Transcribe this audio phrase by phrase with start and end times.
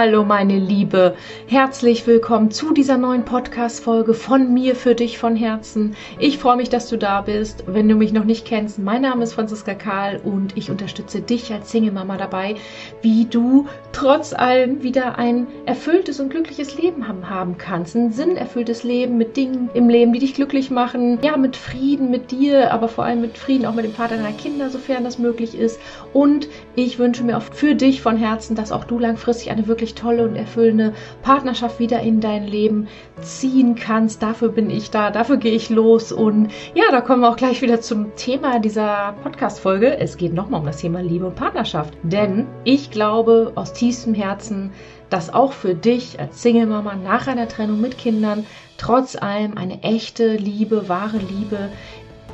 [0.00, 1.16] Hallo meine Liebe,
[1.48, 5.96] herzlich willkommen zu dieser neuen Podcast-Folge von mir für dich von Herzen.
[6.20, 7.64] Ich freue mich, dass du da bist.
[7.66, 11.52] Wenn du mich noch nicht kennst, mein Name ist Franziska Karl und ich unterstütze dich
[11.52, 12.54] als Single-Mama dabei,
[13.02, 17.96] wie du trotz allem wieder ein erfülltes und glückliches Leben haben, haben kannst.
[17.96, 21.18] Ein sinnerfülltes Leben mit Dingen im Leben, die dich glücklich machen.
[21.22, 24.30] Ja, mit Frieden mit dir, aber vor allem mit Frieden auch mit dem Vater deiner
[24.30, 25.80] Kinder, sofern das möglich ist.
[26.12, 29.87] Und ich wünsche mir auch für dich von Herzen, dass auch du langfristig eine wirklich
[29.88, 30.92] wirklich tolle und erfüllende
[31.22, 32.88] Partnerschaft wieder in dein Leben
[33.20, 34.22] ziehen kannst.
[34.22, 36.12] Dafür bin ich da, dafür gehe ich los.
[36.12, 39.98] Und ja, da kommen wir auch gleich wieder zum Thema dieser Podcast-Folge.
[39.98, 41.94] Es geht nochmal um das Thema Liebe und Partnerschaft.
[42.02, 44.72] Denn ich glaube aus tiefstem Herzen,
[45.08, 48.44] dass auch für dich als Single-Mama nach einer Trennung mit Kindern
[48.76, 51.70] trotz allem eine echte Liebe, wahre Liebe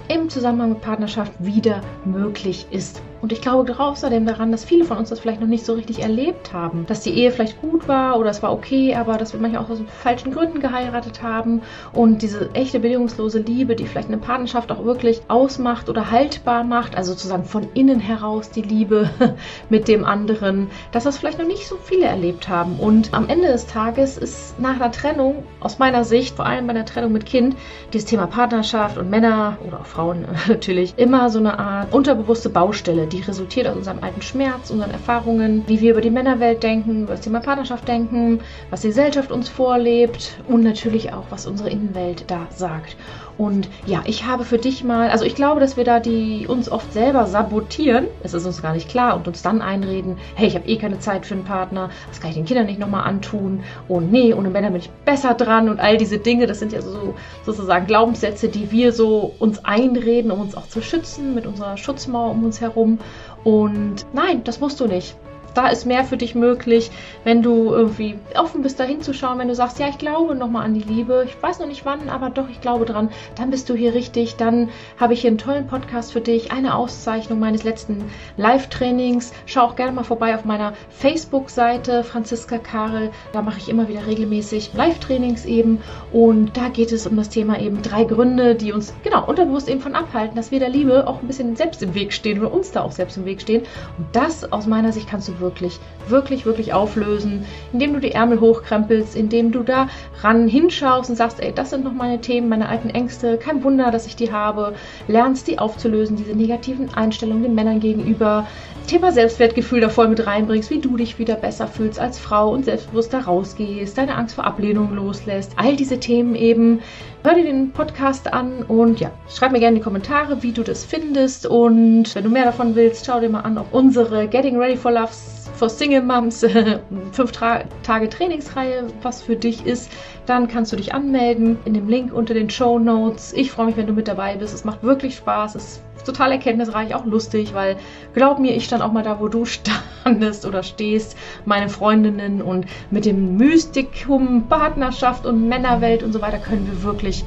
[0.09, 3.01] im Zusammenhang mit Partnerschaft wieder möglich ist.
[3.25, 6.03] Und ich glaube außerdem daran, dass viele von uns das vielleicht noch nicht so richtig
[6.03, 6.85] erlebt haben.
[6.87, 9.71] Dass die Ehe vielleicht gut war oder es war okay, aber dass wir manchmal auch
[9.71, 11.63] aus falschen Gründen geheiratet haben.
[11.95, 16.99] Und diese echte bedingungslose Liebe, die vielleicht eine Partnerschaft auch wirklich ausmacht oder haltbar macht,
[16.99, 19.09] also sozusagen von innen heraus die Liebe
[19.71, 22.79] mit dem anderen, dass das vielleicht noch nicht so viele erlebt haben.
[22.79, 26.75] Und am Ende des Tages ist nach einer Trennung, aus meiner Sicht, vor allem bei
[26.75, 27.57] einer Trennung mit Kind,
[27.95, 33.07] dieses Thema Partnerschaft und Männer oder auch Frauen natürlich immer so eine Art unterbewusste Baustelle,
[33.15, 37.13] die resultiert aus unserem alten Schmerz, unseren Erfahrungen, wie wir über die Männerwelt denken, über
[37.13, 42.25] das Thema Partnerschaft denken, was die Gesellschaft uns vorlebt und natürlich auch, was unsere Innenwelt
[42.27, 42.97] da sagt.
[43.37, 46.71] Und ja, ich habe für dich mal, also ich glaube, dass wir da die uns
[46.71, 50.55] oft selber sabotieren, es ist uns gar nicht klar und uns dann einreden, hey, ich
[50.55, 53.65] habe eh keine Zeit für einen Partner, das kann ich den Kindern nicht nochmal antun?
[53.89, 56.81] Und nee, ohne Männer bin ich besser dran und all diese Dinge, das sind ja
[56.81, 61.77] so sozusagen Glaubenssätze, die wir so uns einreden, um uns auch zu schützen mit unserer
[61.77, 62.99] Schutzmauer um uns herum.
[63.43, 65.17] Und nein, das musst du nicht
[65.55, 66.91] da ist mehr für dich möglich,
[67.25, 70.75] wenn du irgendwie offen bist, da hinzuschauen, wenn du sagst, ja, ich glaube nochmal an
[70.75, 73.75] die Liebe, ich weiß noch nicht wann, aber doch, ich glaube dran, dann bist du
[73.75, 78.05] hier richtig, dann habe ich hier einen tollen Podcast für dich, eine Auszeichnung meines letzten
[78.37, 79.33] Live-Trainings.
[79.47, 84.07] Schau auch gerne mal vorbei auf meiner Facebook-Seite, Franziska Karel, da mache ich immer wieder
[84.07, 85.81] regelmäßig Live-Trainings eben.
[86.13, 89.81] Und da geht es um das Thema eben drei Gründe, die uns genau unterbewusst eben
[89.81, 92.73] von abhalten, dass wir der Liebe auch ein bisschen selbst im Weg stehen oder uns
[92.73, 93.63] da auch selbst im Weg stehen.
[93.99, 95.79] Und das aus meiner Sicht kannst du wirklich,
[96.09, 99.89] wirklich, wirklich auflösen, indem du die Ärmel hochkrempelst, indem du da
[100.23, 103.93] ran hinschaust und sagst, ey, das sind noch meine Themen, meine alten Ängste, kein Wunder,
[103.93, 104.75] dass ich die habe,
[105.07, 108.47] lernst die aufzulösen, diese negativen Einstellungen den Männern gegenüber,
[108.87, 112.67] Thema Selbstwertgefühl da voll mit reinbringst, wie du dich wieder besser fühlst als Frau und
[112.67, 116.81] selbstbewusst da rausgehst, deine Angst vor Ablehnung loslässt, all diese Themen eben.
[117.23, 120.63] Hör dir den Podcast an und ja, schreib mir gerne in die Kommentare, wie du
[120.63, 124.59] das findest und wenn du mehr davon willst, schau dir mal an, ob unsere Getting
[124.59, 125.11] Ready for Love
[125.55, 126.45] for Single Moms,
[127.13, 129.91] fünf Tra Tage Trainingsreihe, was für dich ist,
[130.27, 133.33] dann kannst du dich anmelden in dem Link unter den Show Notes.
[133.33, 134.53] Ich freue mich, wenn du mit dabei bist.
[134.53, 135.55] Es macht wirklich Spaß.
[135.55, 137.77] Es total erkenntnisreich, auch lustig, weil
[138.15, 139.45] glaub mir, ich stand auch mal da, wo du
[140.05, 146.39] standest oder stehst, meine Freundinnen und mit dem Mystikum, Partnerschaft und Männerwelt und so weiter
[146.39, 147.25] können wir wirklich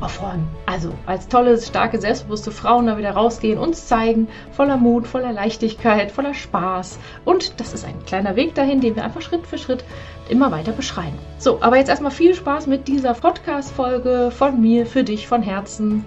[0.00, 0.48] aufräumen.
[0.66, 6.10] Also als tolle, starke, selbstbewusste Frauen da wieder rausgehen, uns zeigen, voller Mut, voller Leichtigkeit,
[6.10, 6.98] voller Spaß.
[7.24, 9.84] Und das ist ein kleiner Weg dahin, den wir einfach Schritt für Schritt
[10.28, 11.18] immer weiter beschreiben.
[11.38, 16.04] So, aber jetzt erstmal viel Spaß mit dieser Podcast-Folge von mir für dich von Herzen.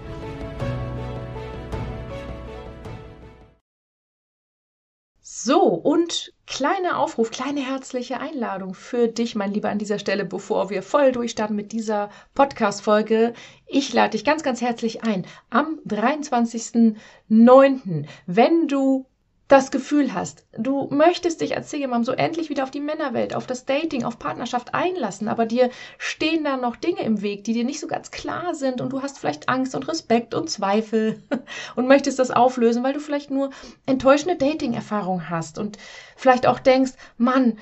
[5.48, 10.68] So, und kleiner Aufruf, kleine herzliche Einladung für dich, mein Lieber, an dieser Stelle, bevor
[10.68, 13.32] wir voll durchstarten mit dieser Podcast-Folge.
[13.66, 15.24] Ich lade dich ganz, ganz herzlich ein.
[15.48, 19.06] Am 23.09., wenn du
[19.48, 23.34] das Gefühl hast, du möchtest dich als Single Mom so endlich wieder auf die Männerwelt,
[23.34, 27.54] auf das Dating, auf Partnerschaft einlassen, aber dir stehen da noch Dinge im Weg, die
[27.54, 31.22] dir nicht so ganz klar sind und du hast vielleicht Angst und Respekt und Zweifel
[31.76, 33.48] und möchtest das auflösen, weil du vielleicht nur
[33.86, 35.78] enttäuschende Dating-Erfahrungen hast und
[36.14, 37.56] vielleicht auch denkst, Mann,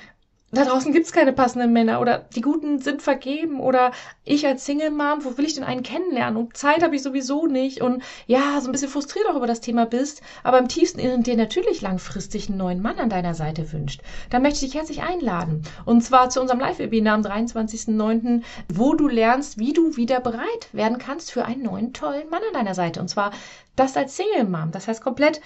[0.51, 3.91] da draußen gibt's keine passenden Männer oder die Guten sind vergeben oder
[4.23, 6.37] ich als Single Mom, wo will ich denn einen kennenlernen?
[6.37, 9.59] Und Zeit habe ich sowieso nicht und ja, so ein bisschen frustriert auch über das
[9.59, 13.73] Thema bist, aber im tiefsten Inneren dir natürlich langfristig einen neuen Mann an deiner Seite
[13.73, 14.01] wünscht.
[14.29, 15.63] Da möchte ich dich herzlich einladen.
[15.83, 18.41] Und zwar zu unserem Live-Webinar am 23.09.,
[18.73, 22.53] wo du lernst, wie du wieder bereit werden kannst für einen neuen, tollen Mann an
[22.53, 23.01] deiner Seite.
[23.01, 23.31] Und zwar
[23.75, 24.71] das als Single Mom.
[24.71, 25.41] Das heißt komplett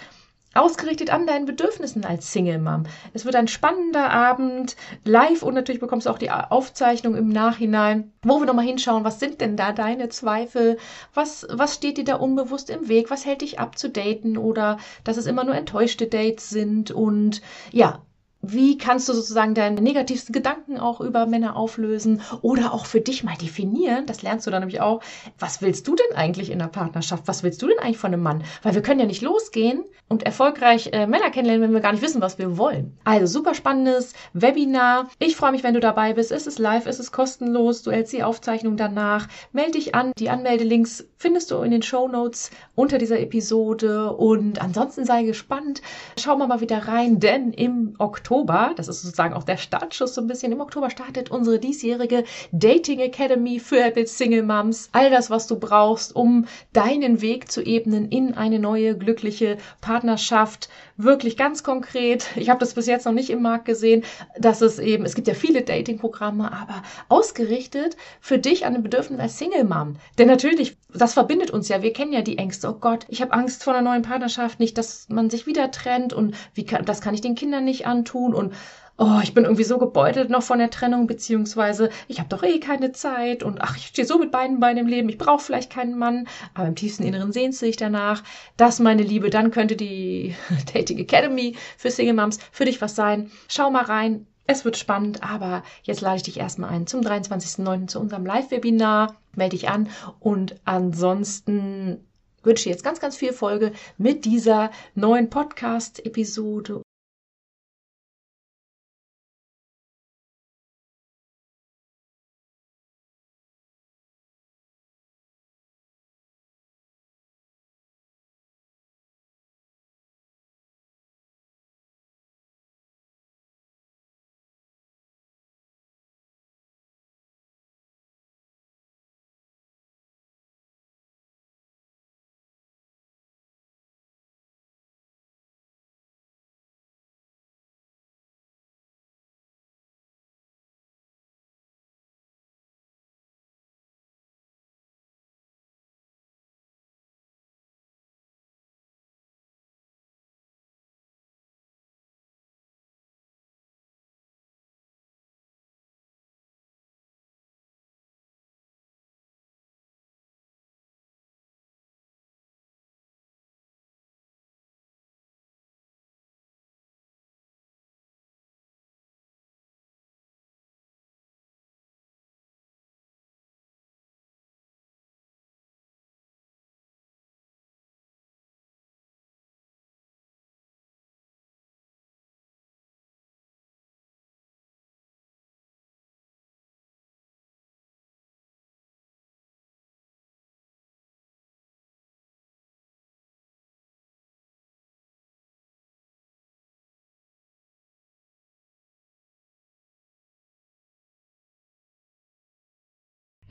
[0.54, 2.84] ausgerichtet an deinen Bedürfnissen als Single Mom.
[3.14, 4.76] Es wird ein spannender Abend
[5.06, 9.20] live und natürlich bekommst du auch die Aufzeichnung im Nachhinein, wo wir nochmal hinschauen, was
[9.20, 10.78] sind denn da deine Zweifel?
[11.14, 13.10] Was, was steht dir da unbewusst im Weg?
[13.10, 16.92] Was hält dich ab zu daten oder dass es immer nur enttäuschte Dates sind?
[16.92, 18.02] Und ja,
[18.42, 23.24] wie kannst du sozusagen deine negativsten Gedanken auch über Männer auflösen oder auch für dich
[23.24, 24.08] mal definieren?
[24.08, 25.02] Das lernst du dann nämlich auch.
[25.38, 27.28] Was willst du denn eigentlich in der Partnerschaft?
[27.28, 28.44] Was willst du denn eigentlich von einem Mann?
[28.64, 32.02] Weil wir können ja nicht losgehen und erfolgreich äh, Männer kennenlernen, wenn wir gar nicht
[32.02, 32.98] wissen, was wir wollen.
[33.04, 35.10] Also super spannendes Webinar.
[35.20, 36.32] Ich freue mich, wenn du dabei bist.
[36.32, 37.84] Es ist live, es ist kostenlos.
[37.84, 39.28] Du hältst die Aufzeichnung danach.
[39.54, 40.14] Melde dich an.
[40.18, 44.14] Die Anmeldelinks findest du in den Show Notes unter dieser Episode.
[44.14, 45.84] Und ansonsten sei gespannt.
[46.20, 50.16] Schau mal mal wieder rein, denn im Oktober Oktober, das ist sozusagen auch der Startschuss
[50.16, 52.24] so ein bisschen, im Oktober startet unsere diesjährige
[52.54, 54.88] Dating Academy für Happy Single Moms.
[54.94, 60.70] All das, was du brauchst, um deinen Weg zu ebnen in eine neue, glückliche Partnerschaft.
[61.04, 62.28] Wirklich ganz konkret.
[62.36, 64.04] Ich habe das bis jetzt noch nicht im Markt gesehen,
[64.38, 69.22] dass es eben, es gibt ja viele Dating-Programme, aber ausgerichtet für dich an den Bedürfnissen
[69.22, 69.96] als Single Mom.
[70.18, 71.82] Denn natürlich, das verbindet uns ja.
[71.82, 72.70] Wir kennen ja die Ängste.
[72.70, 76.14] Oh Gott, ich habe Angst vor einer neuen Partnerschaft, nicht, dass man sich wieder trennt
[76.14, 78.54] und wie kann, das kann ich den Kindern nicht antun tun und
[78.98, 82.60] oh, ich bin irgendwie so gebeutelt noch von der Trennung, beziehungsweise ich habe doch eh
[82.60, 85.72] keine Zeit und ach, ich stehe so mit beiden Beinen im Leben, ich brauche vielleicht
[85.72, 88.24] keinen Mann, aber im tiefsten Inneren sehnst du dich danach.
[88.58, 90.36] Das, meine Liebe, dann könnte die
[90.74, 93.32] Dating Academy für Single Moms für dich was sein.
[93.48, 94.28] Schau mal rein.
[94.48, 97.88] Es wird spannend, aber jetzt lade ich dich erstmal ein zum 23.09.
[97.88, 99.16] zu unserem Live-Webinar.
[99.36, 99.90] Melde dich an
[100.20, 102.06] und ansonsten
[102.44, 106.82] wünsche ich jetzt ganz, ganz viel Folge mit dieser neuen Podcast-Episode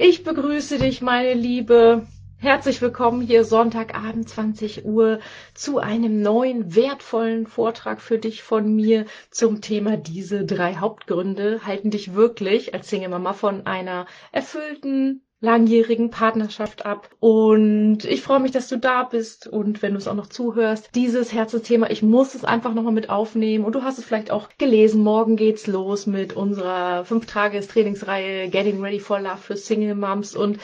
[0.02, 2.06] Ich begrüße dich, meine Liebe.
[2.38, 5.20] Herzlich willkommen hier Sonntagabend 20 Uhr
[5.52, 11.91] zu einem neuen wertvollen Vortrag für dich von mir zum Thema diese drei Hauptgründe halten
[11.91, 17.09] dich wirklich als Single Mama von einer erfüllten langjährigen Partnerschaft ab.
[17.19, 20.91] Und ich freue mich, dass du da bist und wenn du es auch noch zuhörst,
[20.94, 24.49] dieses Herzensthema, ich muss es einfach nochmal mit aufnehmen und du hast es vielleicht auch
[24.59, 25.03] gelesen.
[25.03, 30.37] Morgen geht's los mit unserer fünf Tages Trainingsreihe Getting Ready for Love für Single Moms
[30.37, 30.59] und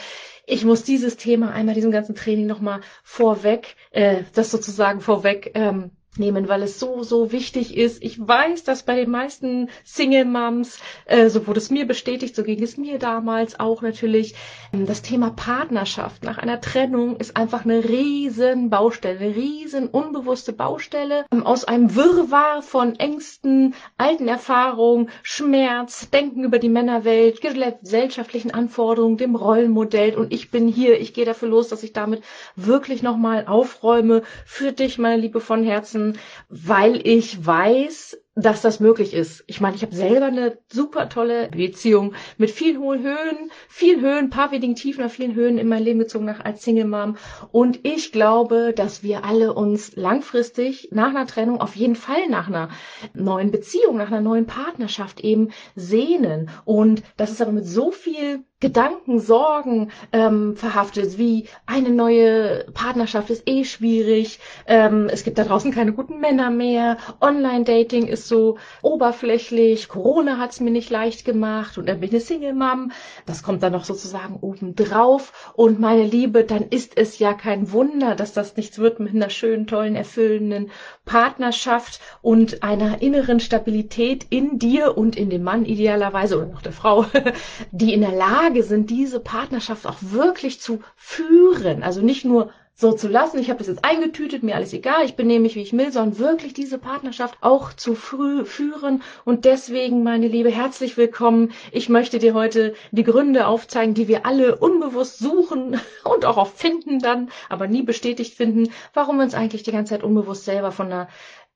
[0.49, 5.91] ich muss dieses Thema einmal diesem ganzen Training nochmal vorweg, äh, das sozusagen vorweg ähm,
[6.19, 8.03] nehmen, weil es so, so wichtig ist.
[8.03, 12.63] Ich weiß, dass bei den meisten Single-Moms, äh, so wurde es mir bestätigt, so ging
[12.63, 14.35] es mir damals auch natürlich,
[14.73, 20.53] ähm, das Thema Partnerschaft nach einer Trennung ist einfach eine riesen Baustelle, eine riesen unbewusste
[20.53, 29.17] Baustelle aus einem Wirrwarr von Ängsten, alten Erfahrungen, Schmerz, Denken über die Männerwelt, gesellschaftlichen Anforderungen,
[29.17, 30.15] dem Rollenmodell.
[30.17, 32.23] Und ich bin hier, ich gehe dafür los, dass ich damit
[32.55, 34.23] wirklich nochmal aufräume.
[34.45, 36.06] Für dich, meine Liebe von Herzen
[36.49, 39.43] weil ich weiß, dass das möglich ist.
[39.47, 44.29] Ich meine, ich habe selber eine super tolle Beziehung mit vielen hohen Höhen, vielen Höhen,
[44.29, 47.17] paar wenigen Tiefen, aber vielen Höhen in mein Leben gezogen nach als Single Mom.
[47.51, 52.49] Und ich glaube, dass wir alle uns langfristig nach einer Trennung auf jeden Fall nach
[52.49, 52.69] einer
[53.15, 56.51] neuen Beziehung, nach einer neuen Partnerschaft eben sehnen.
[56.67, 63.29] Und das ist aber mit so viel Gedanken, Sorgen ähm, verhaftet, wie eine neue Partnerschaft
[63.29, 68.59] ist eh schwierig, ähm, es gibt da draußen keine guten Männer mehr, Online-Dating ist so
[68.83, 72.93] oberflächlich, Corona hat's mir nicht leicht gemacht und dann bin ich eine Single-Mom.
[73.27, 75.53] Das kommt dann noch sozusagen oben drauf.
[75.55, 79.31] Und meine Liebe, dann ist es ja kein Wunder, dass das nichts wird mit einer
[79.31, 80.71] schönen, tollen, erfüllenden
[81.05, 86.73] Partnerschaft und einer inneren Stabilität in dir und in dem Mann idealerweise oder noch der
[86.73, 87.07] Frau,
[87.71, 91.83] die in der Lage sind, diese Partnerschaft auch wirklich zu führen.
[91.83, 95.17] Also nicht nur so zu lassen, ich habe das jetzt eingetütet, mir alles egal, ich
[95.17, 99.03] benehme mich, wie ich will, sondern wirklich diese Partnerschaft auch zu früh führen.
[99.25, 101.53] Und deswegen, meine Liebe, herzlich willkommen.
[101.73, 106.59] Ich möchte dir heute die Gründe aufzeigen, die wir alle unbewusst suchen und auch oft
[106.59, 110.71] finden dann, aber nie bestätigt finden, warum wir uns eigentlich die ganze Zeit unbewusst selber
[110.71, 111.09] von einer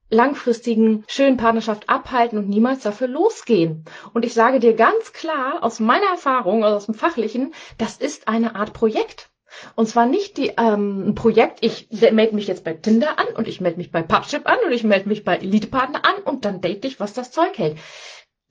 [0.08, 3.84] langfristigen, schönen Partnerschaft abhalten und niemals dafür losgehen.
[4.14, 8.26] Und ich sage dir ganz klar aus meiner Erfahrung, also aus dem Fachlichen, das ist
[8.26, 9.29] eine Art Projekt.
[9.74, 13.48] Und zwar nicht die ähm, ein Projekt, ich melde mich jetzt bei Tinder an und
[13.48, 16.60] ich melde mich bei Pubship an und ich melde mich bei Elitepartner an und dann
[16.60, 17.76] date ich, was das Zeug hält.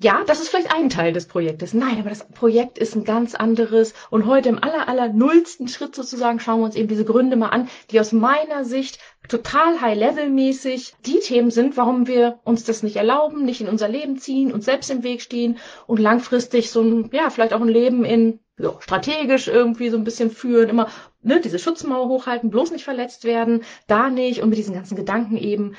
[0.01, 1.73] Ja, das ist vielleicht ein Teil des Projektes.
[1.73, 3.93] Nein, aber das Projekt ist ein ganz anderes.
[4.09, 7.49] Und heute im aller, aller nullsten Schritt sozusagen schauen wir uns eben diese Gründe mal
[7.49, 12.95] an, die aus meiner Sicht total high-level-mäßig die Themen sind, warum wir uns das nicht
[12.95, 17.09] erlauben, nicht in unser Leben ziehen, uns selbst im Weg stehen und langfristig so ein,
[17.11, 20.89] ja, vielleicht auch ein Leben in ja, strategisch irgendwie so ein bisschen führen, immer
[21.23, 25.37] ne, diese Schutzmauer hochhalten, bloß nicht verletzt werden, da nicht und mit diesen ganzen Gedanken
[25.37, 25.75] eben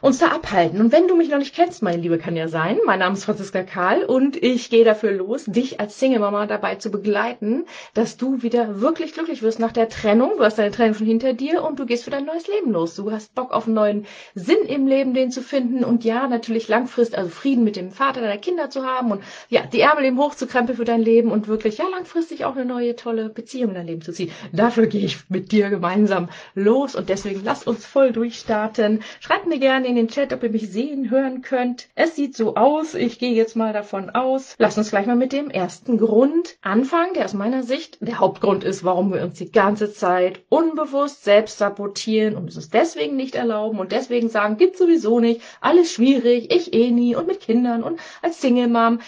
[0.00, 0.80] uns da abhalten.
[0.80, 2.78] Und wenn du mich noch nicht kennst, meine Liebe, kann ja sein.
[2.86, 6.90] Mein Name ist Franziska Karl und ich gehe dafür los, dich als Single-Mama dabei zu
[6.90, 7.64] begleiten,
[7.94, 10.32] dass du wieder wirklich glücklich wirst nach der Trennung.
[10.36, 12.94] Du hast deine Trennung schon hinter dir und du gehst für dein neues Leben los.
[12.94, 16.68] Du hast Bock auf einen neuen Sinn im Leben, den zu finden und ja, natürlich
[16.68, 20.18] langfristig, also Frieden mit dem Vater deiner Kinder zu haben und ja, die Ärmel eben
[20.18, 23.86] hochzukrempeln für dein Leben und wirklich, ja, langfristig auch eine neue, tolle Beziehung in dein
[23.86, 24.30] Leben zu ziehen.
[24.52, 29.02] Dafür gehe ich mit dir gemeinsam los und deswegen lass uns voll durchstarten.
[29.20, 31.88] Schreib mir gerne in den Chat, ob ihr mich sehen, hören könnt.
[31.94, 32.94] Es sieht so aus.
[32.94, 34.54] Ich gehe jetzt mal davon aus.
[34.58, 38.64] Lasst uns gleich mal mit dem ersten Grund anfangen, der aus meiner Sicht der Hauptgrund
[38.64, 43.78] ist, warum wir uns die ganze Zeit unbewusst selbst sabotieren und es deswegen nicht erlauben
[43.78, 47.98] und deswegen sagen, gibt sowieso nicht, alles schwierig, ich eh nie und mit Kindern und
[48.22, 49.00] als Single Mom.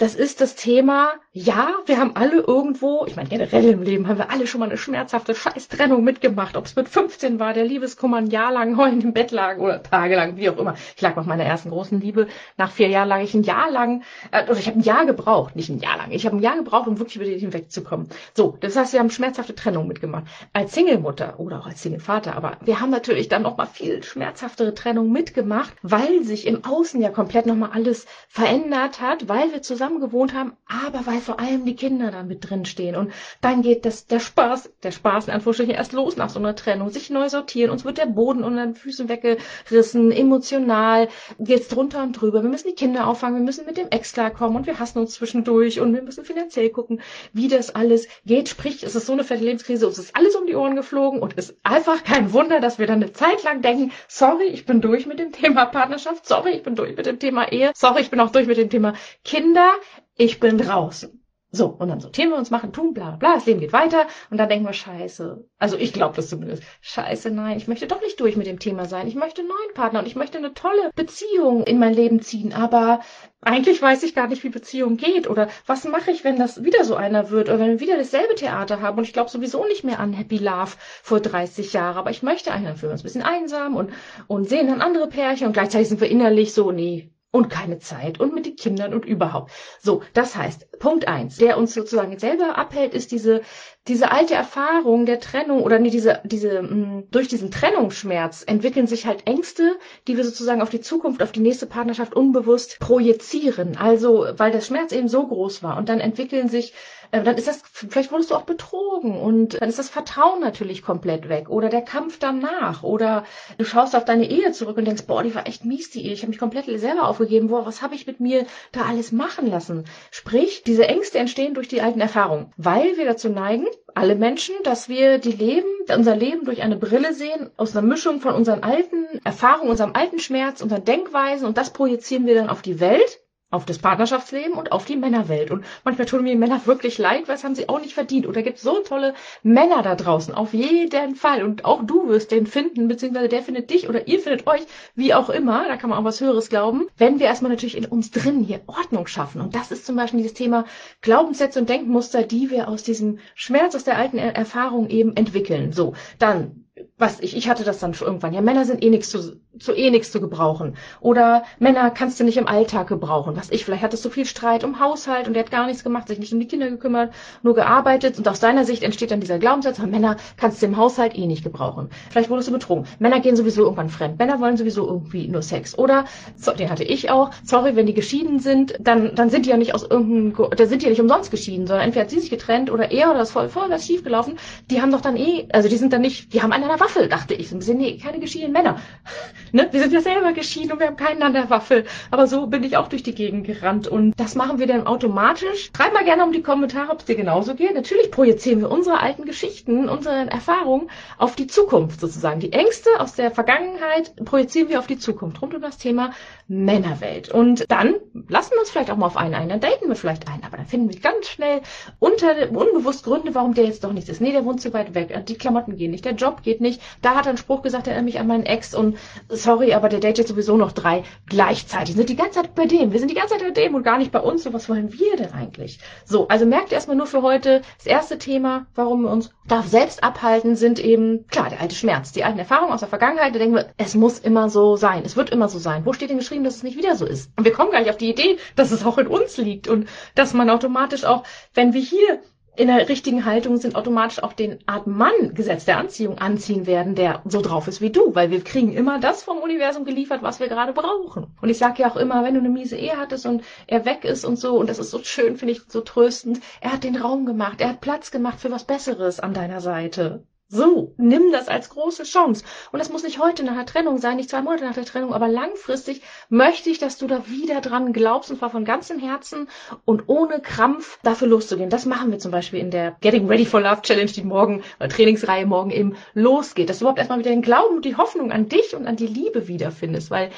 [0.00, 4.18] Das ist das Thema, ja, wir haben alle irgendwo, ich meine generell im Leben haben
[4.18, 6.56] wir alle schon mal eine schmerzhafte Scheißtrennung mitgemacht.
[6.56, 9.80] Ob es mit 15 war, der Liebeskummer ein Jahr lang heulend im Bett lag oder
[9.80, 10.74] tagelang, wie auch immer.
[10.96, 12.26] Ich lag bei meiner ersten großen Liebe.
[12.56, 15.54] Nach vier Jahren lag ich ein Jahr lang, äh, oder ich habe ein Jahr gebraucht,
[15.54, 16.10] nicht ein Jahr lang.
[16.10, 18.08] Ich habe ein Jahr gebraucht, um wirklich über den hinwegzukommen.
[18.34, 20.24] So, das heißt, wir haben schmerzhafte Trennung mitgemacht.
[20.52, 22.34] Als Single-Mutter oder auch als Single-Vater.
[22.34, 27.00] Aber wir haben natürlich dann noch mal viel schmerzhaftere Trennung mitgemacht, weil sich im Außen
[27.00, 31.40] ja komplett noch mal alles verändert hat, weil wir zusammen gewohnt haben, aber weil vor
[31.40, 32.96] allem die Kinder da mit drin stehen.
[32.96, 36.56] Und dann geht das, der Spaß, der Spaß in Anführungsstrichen erst los nach so einer
[36.56, 37.70] Trennung, sich neu sortieren.
[37.70, 41.08] Uns wird der Boden unter den Füßen weggerissen, emotional
[41.38, 42.42] geht's drunter und drüber.
[42.42, 45.14] Wir müssen die Kinder auffangen, wir müssen mit dem Ex klarkommen und wir hassen uns
[45.14, 47.00] zwischendurch und wir müssen finanziell gucken,
[47.32, 48.48] wie das alles geht.
[48.48, 51.34] Sprich, es ist so eine fette Lebenskrise, uns ist alles um die Ohren geflogen und
[51.34, 55.06] ist einfach kein Wunder, dass wir dann eine Zeit lang denken, sorry, ich bin durch
[55.06, 58.20] mit dem Thema Partnerschaft, sorry, ich bin durch mit dem Thema Ehe, sorry, ich bin
[58.20, 59.70] auch durch mit dem Thema Kinder,
[60.16, 61.20] ich bin draußen.
[61.52, 64.38] So, und dann sortieren wir uns, machen, tun, bla bla, das Leben geht weiter und
[64.38, 65.44] dann denken wir, scheiße.
[65.58, 66.62] Also ich glaube das zumindest.
[66.80, 69.08] Scheiße, nein, ich möchte doch nicht durch mit dem Thema sein.
[69.08, 72.52] Ich möchte einen neuen Partner und ich möchte eine tolle Beziehung in mein Leben ziehen.
[72.52, 73.00] Aber
[73.40, 75.28] eigentlich weiß ich gar nicht, wie Beziehung geht.
[75.28, 78.36] Oder was mache ich, wenn das wieder so einer wird oder wenn wir wieder dasselbe
[78.36, 81.96] Theater haben und ich glaube sowieso nicht mehr an Happy Love vor 30 Jahren.
[81.96, 83.90] Aber ich möchte eigentlich, dann fühlen wir uns ein bisschen einsam und,
[84.28, 88.18] und sehen dann andere Pärchen und gleichzeitig sind wir innerlich so, nee, und keine Zeit
[88.18, 89.52] und mit den Kindern und überhaupt.
[89.80, 93.42] So, das heißt, Punkt eins, der uns sozusagen selber abhält, ist diese
[93.88, 98.86] diese alte Erfahrung der Trennung oder nee, diese diese mh, mm, durch diesen Trennungsschmerz entwickeln
[98.86, 103.76] sich halt Ängste, die wir sozusagen auf die Zukunft, auf die nächste Partnerschaft unbewusst projizieren.
[103.76, 106.74] Also, weil der Schmerz eben so groß war und dann entwickeln sich
[107.12, 111.28] dann ist das, vielleicht wurdest du auch betrogen und dann ist das Vertrauen natürlich komplett
[111.28, 113.24] weg oder der Kampf danach oder
[113.58, 116.12] du schaust auf deine Ehe zurück und denkst, boah, die war echt mies, die Ehe,
[116.12, 119.48] ich habe mich komplett selber aufgegeben, boah, was habe ich mit mir da alles machen
[119.48, 119.84] lassen?
[120.10, 124.88] Sprich, diese Ängste entstehen durch die alten Erfahrungen, weil wir dazu neigen, alle Menschen, dass
[124.88, 129.06] wir die Leben, unser Leben durch eine Brille sehen, aus einer Mischung von unseren alten
[129.24, 133.66] Erfahrungen, unserem alten Schmerz, unseren Denkweisen und das projizieren wir dann auf die Welt auf
[133.66, 135.50] das Partnerschaftsleben und auf die Männerwelt.
[135.50, 138.26] Und manchmal tun mir Männer wirklich leid, weil es haben sie auch nicht verdient.
[138.26, 141.42] Und da gibt es so tolle Männer da draußen, auf jeden Fall.
[141.42, 144.62] Und auch du wirst den finden, beziehungsweise der findet dich oder ihr findet euch,
[144.94, 145.66] wie auch immer.
[145.66, 146.86] Da kann man auch was Höheres glauben.
[146.96, 149.40] Wenn wir erstmal natürlich in uns drin hier Ordnung schaffen.
[149.40, 150.64] Und das ist zum Beispiel dieses Thema
[151.00, 155.72] Glaubenssätze und Denkmuster, die wir aus diesem Schmerz, aus der alten Erfahrung eben entwickeln.
[155.72, 156.66] So, dann
[156.98, 158.32] was ich, ich hatte das dann irgendwann.
[158.32, 160.76] Ja, Männer sind eh nichts zu, zu eh nichts zu gebrauchen.
[161.00, 163.36] Oder Männer kannst du nicht im Alltag gebrauchen.
[163.36, 166.08] Was ich, vielleicht hattest du viel Streit um Haushalt und der hat gar nichts gemacht,
[166.08, 168.18] sich nicht um die Kinder gekümmert, nur gearbeitet.
[168.18, 171.42] Und aus seiner Sicht entsteht dann dieser Glaubenssatz, Männer kannst du im Haushalt eh nicht
[171.42, 171.90] gebrauchen.
[172.10, 172.86] Vielleicht wurdest du betrogen.
[172.98, 174.18] Männer gehen sowieso irgendwann fremd.
[174.18, 175.76] Männer wollen sowieso irgendwie nur Sex.
[175.78, 176.04] Oder,
[176.36, 179.56] so, den hatte ich auch, sorry, wenn die geschieden sind, dann, dann sind die ja
[179.56, 182.30] nicht aus irgendeinem, da sind die ja nicht umsonst geschieden, sondern entweder hat sie sich
[182.30, 184.38] getrennt oder er oder das voll, voll was schief gelaufen.
[184.70, 187.08] Die haben doch dann eh, also die sind dann nicht, die haben einen der Waffel,
[187.08, 187.48] dachte ich.
[187.48, 188.80] So ein bisschen, nee, keine geschiedenen Männer.
[189.52, 189.68] ne?
[189.70, 191.84] Wir sind ja selber geschieden und wir haben keinen an der Waffel.
[192.10, 193.88] Aber so bin ich auch durch die Gegend gerannt.
[193.88, 195.70] Und das machen wir dann automatisch.
[195.76, 197.74] Schreib mal gerne um die Kommentare, ob es dir genauso geht.
[197.74, 202.40] Natürlich projizieren wir unsere alten Geschichten, unsere Erfahrungen auf die Zukunft sozusagen.
[202.40, 206.12] Die Ängste aus der Vergangenheit projizieren wir auf die Zukunft rund um das Thema
[206.48, 207.30] Männerwelt.
[207.30, 207.94] Und dann
[208.28, 209.48] lassen wir uns vielleicht auch mal auf einen ein.
[209.48, 210.44] Dann daten wir vielleicht einen.
[210.44, 211.60] Aber dann finden wir ganz schnell
[211.98, 214.20] unter unbewusst Gründe, warum der jetzt doch nichts ist.
[214.20, 215.26] Nee, der wohnt zu weit weg.
[215.26, 216.04] Die Klamotten gehen nicht.
[216.04, 216.80] Der Job geht nicht.
[217.02, 218.74] Da hat er einen Spruch gesagt, der erinnert mich an meinen Ex.
[218.74, 221.94] Und sorry, aber der datet sowieso noch drei gleichzeitig.
[221.94, 222.92] Sind die ganze Zeit bei dem.
[222.92, 224.42] Wir sind die ganze Zeit bei dem und gar nicht bei uns.
[224.42, 225.78] So, was wollen wir denn eigentlich?
[226.04, 230.02] So, also merkt erstmal nur für heute, das erste Thema, warum wir uns da selbst
[230.02, 233.34] abhalten, sind eben, klar, der alte Schmerz, die alten Erfahrungen aus der Vergangenheit.
[233.34, 235.02] Da denken wir, es muss immer so sein.
[235.04, 235.84] Es wird immer so sein.
[235.84, 237.30] Wo steht denn geschrieben, dass es nicht wieder so ist?
[237.36, 239.88] Und wir kommen gar nicht auf die Idee, dass es auch in uns liegt und
[240.14, 242.22] dass man automatisch auch, wenn wir hier
[242.56, 246.94] in der richtigen Haltung sind, automatisch auch den Art Mann Gesetz der Anziehung anziehen werden,
[246.94, 250.40] der so drauf ist wie du, weil wir kriegen immer das vom Universum geliefert, was
[250.40, 251.28] wir gerade brauchen.
[251.40, 254.04] Und ich sage ja auch immer, wenn du eine miese Ehe hattest und er weg
[254.04, 256.96] ist und so, und das ist so schön, finde ich so tröstend, er hat den
[256.96, 260.24] Raum gemacht, er hat Platz gemacht für was Besseres an deiner Seite.
[260.52, 262.44] So, nimm das als große Chance.
[262.72, 265.14] Und das muss nicht heute nach der Trennung sein, nicht zwei Monate nach der Trennung,
[265.14, 269.48] aber langfristig möchte ich, dass du da wieder dran glaubst, und zwar von ganzem Herzen
[269.84, 271.70] und ohne Krampf dafür loszugehen.
[271.70, 274.88] Das machen wir zum Beispiel in der Getting Ready for Love Challenge, die morgen, oder
[274.88, 276.68] Trainingsreihe morgen eben losgeht.
[276.68, 279.06] Dass du überhaupt erstmal wieder den Glauben und die Hoffnung an dich und an die
[279.06, 280.30] Liebe wiederfindest, weil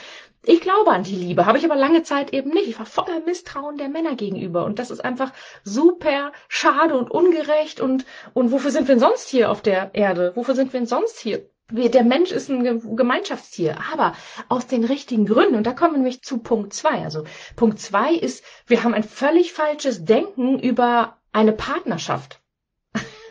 [0.45, 2.69] ich glaube an die Liebe, habe ich aber lange Zeit eben nicht.
[2.69, 5.33] Ich war voller Misstrauen der Männer gegenüber und das ist einfach
[5.63, 10.33] super schade und ungerecht und und wofür sind wir denn sonst hier auf der Erde?
[10.35, 11.49] Wofür sind wir denn sonst hier?
[11.71, 14.15] Der Mensch ist ein Gemeinschaftstier, aber
[14.51, 15.55] aus den richtigen Gründen.
[15.55, 17.03] Und da kommen wir nämlich zu Punkt zwei.
[17.03, 17.25] Also
[17.57, 22.42] Punkt zwei ist, wir haben ein völlig falsches Denken über eine Partnerschaft.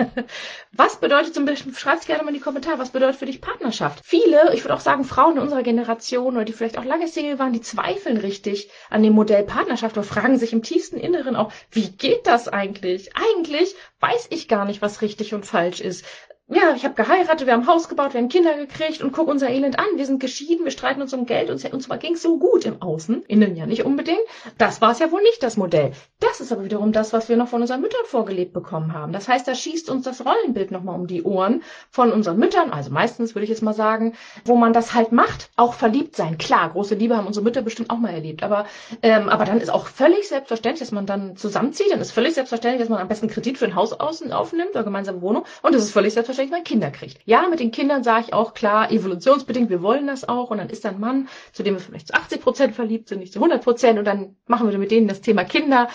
[0.71, 4.01] was bedeutet zum Beispiel, schreibt gerne mal in die Kommentare, was bedeutet für dich Partnerschaft?
[4.03, 7.39] Viele, ich würde auch sagen Frauen in unserer Generation oder die vielleicht auch lange Single
[7.39, 11.51] waren, die zweifeln richtig an dem Modell Partnerschaft oder fragen sich im tiefsten Inneren auch,
[11.71, 13.11] wie geht das eigentlich?
[13.15, 16.05] Eigentlich weiß ich gar nicht, was richtig und falsch ist
[16.53, 19.49] ja, ich habe geheiratet, wir haben Haus gebaut, wir haben Kinder gekriegt und guck unser
[19.49, 19.85] Elend an.
[19.95, 23.23] Wir sind geschieden, wir streiten uns um Geld und uns ging's so gut im Außen,
[23.27, 24.21] innen ja nicht unbedingt.
[24.57, 25.91] Das war es ja wohl nicht das Modell.
[26.19, 29.13] Das ist aber wiederum das, was wir noch von unseren Müttern vorgelebt bekommen haben.
[29.13, 32.91] Das heißt, da schießt uns das Rollenbild nochmal um die Ohren von unseren Müttern, also
[32.91, 34.13] meistens würde ich jetzt mal sagen,
[34.45, 36.37] wo man das halt macht, auch verliebt sein.
[36.37, 38.65] Klar, große Liebe haben unsere Mütter bestimmt auch mal erlebt, aber
[39.01, 41.91] ähm, aber dann ist auch völlig selbstverständlich, dass man dann zusammenzieht.
[41.91, 44.83] Dann ist völlig selbstverständlich, dass man am besten Kredit für ein Haus außen aufnimmt oder
[44.83, 45.45] gemeinsame Wohnung.
[45.61, 47.19] Und es ist völlig selbstverständlich wahrscheinlich mal Kinder kriegt.
[47.25, 50.49] Ja, mit den Kindern sage ich auch klar, evolutionsbedingt, wir wollen das auch.
[50.49, 53.19] Und dann ist da ein Mann, zu dem wir vielleicht zu 80 Prozent verliebt sind,
[53.19, 53.99] nicht zu 100 Prozent.
[53.99, 55.89] Und dann machen wir mit denen das Thema Kinder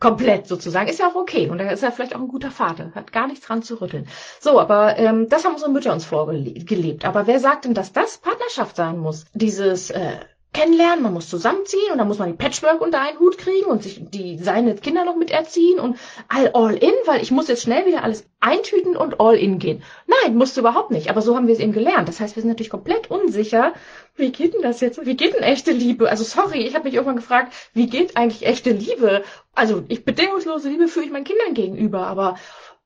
[0.00, 0.88] komplett sozusagen.
[0.88, 1.48] Ist ja auch okay.
[1.48, 2.92] Und da ist er vielleicht auch ein guter Vater.
[2.94, 4.06] Hat gar nichts dran zu rütteln.
[4.40, 7.04] So, aber ähm, das haben unsere Mütter uns vorgelebt.
[7.04, 9.24] Aber wer sagt denn, dass das Partnerschaft sein muss?
[9.34, 10.18] Dieses äh,
[10.54, 13.82] kennenlernen, man muss zusammenziehen und dann muss man die Patchwork unter einen Hut kriegen und
[13.82, 17.84] sich die seine Kinder noch miterziehen und all, all in, weil ich muss jetzt schnell
[17.84, 19.82] wieder alles eintüten und all in gehen.
[20.06, 21.10] Nein, musst du überhaupt nicht.
[21.10, 22.08] Aber so haben wir es eben gelernt.
[22.08, 23.74] Das heißt, wir sind natürlich komplett unsicher.
[24.16, 25.04] Wie geht denn das jetzt?
[25.04, 26.08] Wie geht denn echte Liebe?
[26.08, 29.24] Also sorry, ich habe mich irgendwann gefragt, wie geht eigentlich echte Liebe?
[29.54, 32.36] Also ich bedingungslose Liebe fühle ich meinen Kindern gegenüber, aber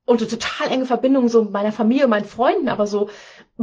[0.09, 3.11] und eine total enge Verbindung so meiner Familie, meinen Freunden, aber so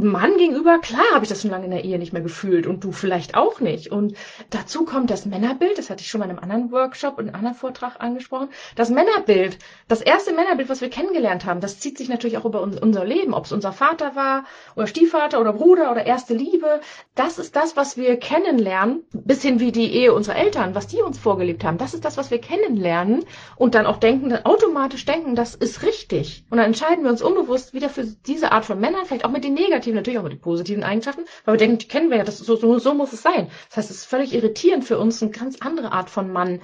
[0.04, 2.84] Mann gegenüber, klar habe ich das schon lange in der Ehe nicht mehr gefühlt und
[2.84, 3.90] du vielleicht auch nicht.
[3.90, 4.14] Und
[4.50, 7.34] dazu kommt das Männerbild, das hatte ich schon mal in einem anderen Workshop und einem
[7.34, 8.50] anderen Vortrag angesprochen.
[8.74, 12.60] Das Männerbild, das erste Männerbild, was wir kennengelernt haben, das zieht sich natürlich auch über
[12.60, 14.44] unser Leben, ob es unser Vater war
[14.76, 16.80] oder Stiefvater oder Bruder oder erste Liebe.
[17.14, 21.00] Das ist das, was wir kennenlernen, bis hin wie die Ehe unserer Eltern, was die
[21.00, 21.78] uns vorgelebt haben.
[21.78, 23.24] Das ist das, was wir kennenlernen
[23.56, 26.44] und dann auch denken, dann automatisch denken, das ist richtig.
[26.50, 29.44] Und dann entscheiden wir uns unbewusst wieder für diese Art von Männern, vielleicht auch mit
[29.44, 32.18] den negativen negativen, natürlich auch mit den positiven Eigenschaften, weil wir denken, die kennen wir
[32.18, 33.48] ja, das, so, so, so muss es sein.
[33.68, 36.60] Das heißt, es ist völlig irritierend für uns, eine ganz andere Art von Mann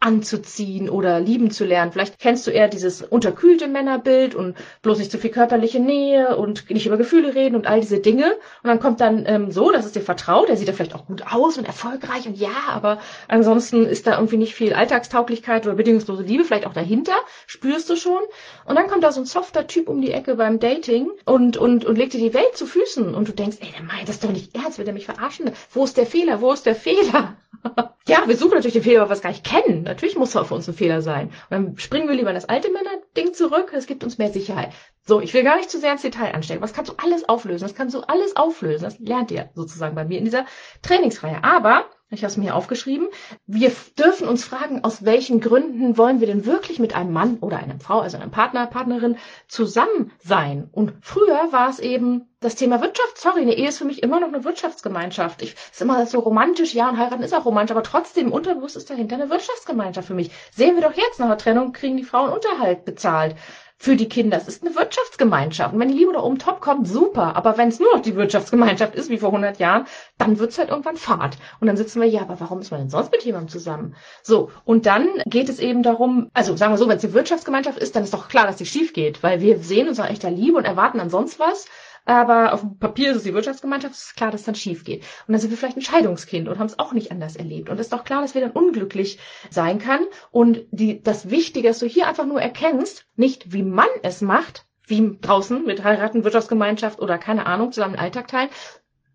[0.00, 1.90] anzuziehen oder lieben zu lernen.
[1.90, 6.70] Vielleicht kennst du eher dieses unterkühlte Männerbild und bloß nicht zu viel körperliche Nähe und
[6.70, 8.32] nicht über Gefühle reden und all diese Dinge.
[8.62, 11.06] Und dann kommt dann ähm, so, dass es dir vertraut, der sieht ja vielleicht auch
[11.06, 15.74] gut aus und erfolgreich und ja, aber ansonsten ist da irgendwie nicht viel Alltagstauglichkeit oder
[15.74, 17.16] bedingungslose Liebe, vielleicht auch dahinter,
[17.48, 18.20] spürst du schon.
[18.66, 21.84] Und dann kommt da so ein softer Typ um die Ecke beim Dating und, und,
[21.84, 24.30] und legt dir die Welt zu Füßen und du denkst, ey, der meint das doch
[24.30, 25.50] nicht ernst, will der mich verarschen?
[25.72, 26.40] Wo ist der Fehler?
[26.40, 27.36] Wo ist der Fehler?
[28.06, 29.87] ja, wir suchen natürlich den Fehler, weil wir es gar nicht kennen.
[29.88, 31.28] Natürlich muss er für uns ein Fehler sein.
[31.28, 33.72] Und dann springen wir lieber in das alte Männer-Ding zurück.
[33.74, 34.72] Es gibt uns mehr Sicherheit.
[35.06, 36.60] So, ich will gar nicht zu sehr ins Detail anstellen.
[36.60, 37.64] Was kannst du alles auflösen?
[37.64, 38.84] Das kannst du alles auflösen.
[38.84, 40.44] Das lernt ihr sozusagen bei mir in dieser
[40.82, 41.42] Trainingsreihe.
[41.42, 43.08] Aber ich habe es mir hier aufgeschrieben.
[43.46, 47.58] Wir dürfen uns fragen, aus welchen Gründen wollen wir denn wirklich mit einem Mann oder
[47.58, 50.70] einer Frau, also einem Partner, Partnerin zusammen sein?
[50.72, 53.18] Und früher war es eben das Thema Wirtschaft.
[53.18, 55.42] Sorry, eine Ehe ist für mich immer noch eine Wirtschaftsgemeinschaft.
[55.42, 58.88] Ich ist immer so romantisch, ja, und heiraten ist auch romantisch, aber trotzdem unterbewusst ist
[58.88, 60.30] dahinter eine Wirtschaftsgemeinschaft für mich.
[60.54, 63.36] Sehen wir doch jetzt nach der Trennung kriegen die Frauen Unterhalt bezahlt
[63.80, 64.36] für die Kinder.
[64.36, 65.72] Es ist eine Wirtschaftsgemeinschaft.
[65.72, 67.36] Und wenn die Liebe da oben top kommt, super.
[67.36, 69.86] Aber wenn es nur noch die Wirtschaftsgemeinschaft ist, wie vor 100 Jahren,
[70.18, 71.38] dann wird's halt irgendwann Fahrt.
[71.60, 73.94] Und dann sitzen wir, ja, aber warum ist man denn sonst mit jemandem zusammen?
[74.24, 77.78] So, und dann geht es eben darum, also sagen wir so, wenn es eine Wirtschaftsgemeinschaft
[77.78, 80.30] ist, dann ist doch klar, dass die schief geht, weil wir sehen uns nach echter
[80.30, 81.66] Liebe und erwarten an sonst was
[82.08, 85.02] aber auf dem Papier ist es die Wirtschaftsgemeinschaft, ist klar, dass es dann schief geht.
[85.26, 87.68] Und dann sind wir vielleicht ein Scheidungskind und haben es auch nicht anders erlebt.
[87.68, 89.18] Und es ist doch klar, dass wir dann unglücklich
[89.50, 90.00] sein kann.
[90.30, 94.64] Und die, das Wichtige, dass du hier einfach nur erkennst, nicht wie man es macht,
[94.86, 98.48] wie draußen mit heiraten, Wirtschaftsgemeinschaft oder keine Ahnung, zusammen Alltag teilen,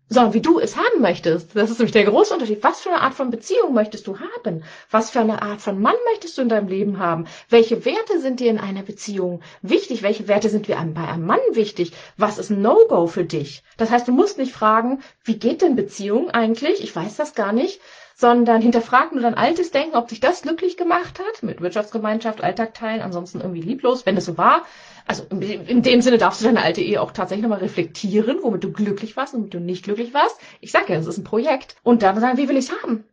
[0.08, 1.56] sondern wie du es haben möchtest.
[1.56, 2.62] Das ist nämlich der große Unterschied.
[2.62, 4.62] Was für eine Art von Beziehung möchtest du haben?
[4.90, 7.26] Was für eine Art von Mann möchtest du in deinem Leben haben?
[7.48, 10.02] Welche Werte sind dir in einer Beziehung wichtig?
[10.02, 11.92] Welche Werte sind dir bei einem Mann wichtig?
[12.16, 13.62] Was ist No-Go für dich?
[13.76, 16.82] Das heißt, du musst nicht fragen, wie geht denn Beziehung eigentlich?
[16.82, 17.80] Ich weiß das gar nicht
[18.16, 22.74] sondern hinterfrag nur dein altes Denken, ob sich das glücklich gemacht hat, mit Wirtschaftsgemeinschaft, Alltag
[22.74, 24.62] teilen, ansonsten irgendwie lieblos, wenn es so war,
[25.06, 28.72] also in dem Sinne darfst du deine alte Ehe auch tatsächlich nochmal reflektieren, womit du
[28.72, 30.36] glücklich warst und womit du nicht glücklich warst.
[30.60, 31.76] Ich sag ja, es ist ein Projekt.
[31.82, 33.04] Und dann sagen, wie will ich's haben?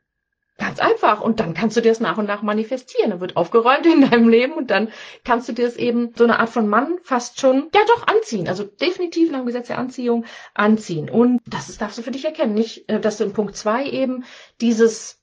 [0.57, 1.21] Ganz einfach.
[1.21, 3.09] Und dann kannst du dir das nach und nach manifestieren.
[3.09, 4.89] Dann wird aufgeräumt in deinem Leben und dann
[5.23, 8.47] kannst du dir das eben so eine Art von Mann fast schon, ja doch, anziehen.
[8.47, 11.09] Also definitiv nach dem Gesetz der Anziehung anziehen.
[11.09, 12.53] Und das ist, darfst du für dich erkennen.
[12.53, 14.23] Nicht, äh, dass du in Punkt zwei eben
[14.61, 15.20] dieses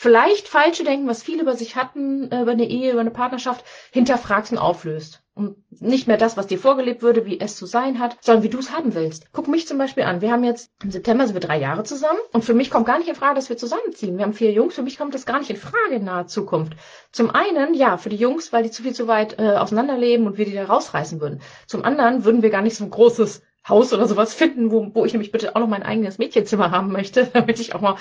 [0.00, 3.66] vielleicht falsche Denken, was viele über sich hatten, äh, über eine Ehe, über eine Partnerschaft,
[3.90, 5.20] hinterfragst und auflöst.
[5.34, 8.48] Und nicht mehr das, was dir vorgelebt würde, wie es zu sein hat, sondern wie
[8.48, 9.26] du es haben willst.
[9.34, 10.22] Guck mich zum Beispiel an.
[10.22, 12.96] Wir haben jetzt im September sind wir drei Jahre zusammen und für mich kommt gar
[12.96, 14.16] nicht in Frage, dass wir zusammenziehen.
[14.16, 16.72] Wir haben vier Jungs, für mich kommt das gar nicht in Frage in naher Zukunft.
[17.12, 20.38] Zum einen, ja, für die Jungs, weil die zu viel zu weit äh, auseinanderleben und
[20.38, 21.42] wir die da rausreißen würden.
[21.66, 25.04] Zum anderen würden wir gar nicht so ein großes Haus oder sowas finden, wo, wo
[25.04, 27.96] ich nämlich bitte auch noch mein eigenes Mädchenzimmer haben möchte, damit ich auch mal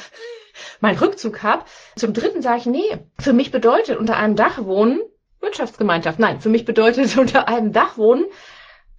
[0.80, 1.66] meinen Rückzug habe.
[1.96, 5.02] Zum dritten sage ich, nee, für mich bedeutet unter einem Dach wohnen
[5.42, 6.20] Wirtschaftsgemeinschaft.
[6.20, 8.26] Nein, für mich bedeutet unter einem Dach wohnen,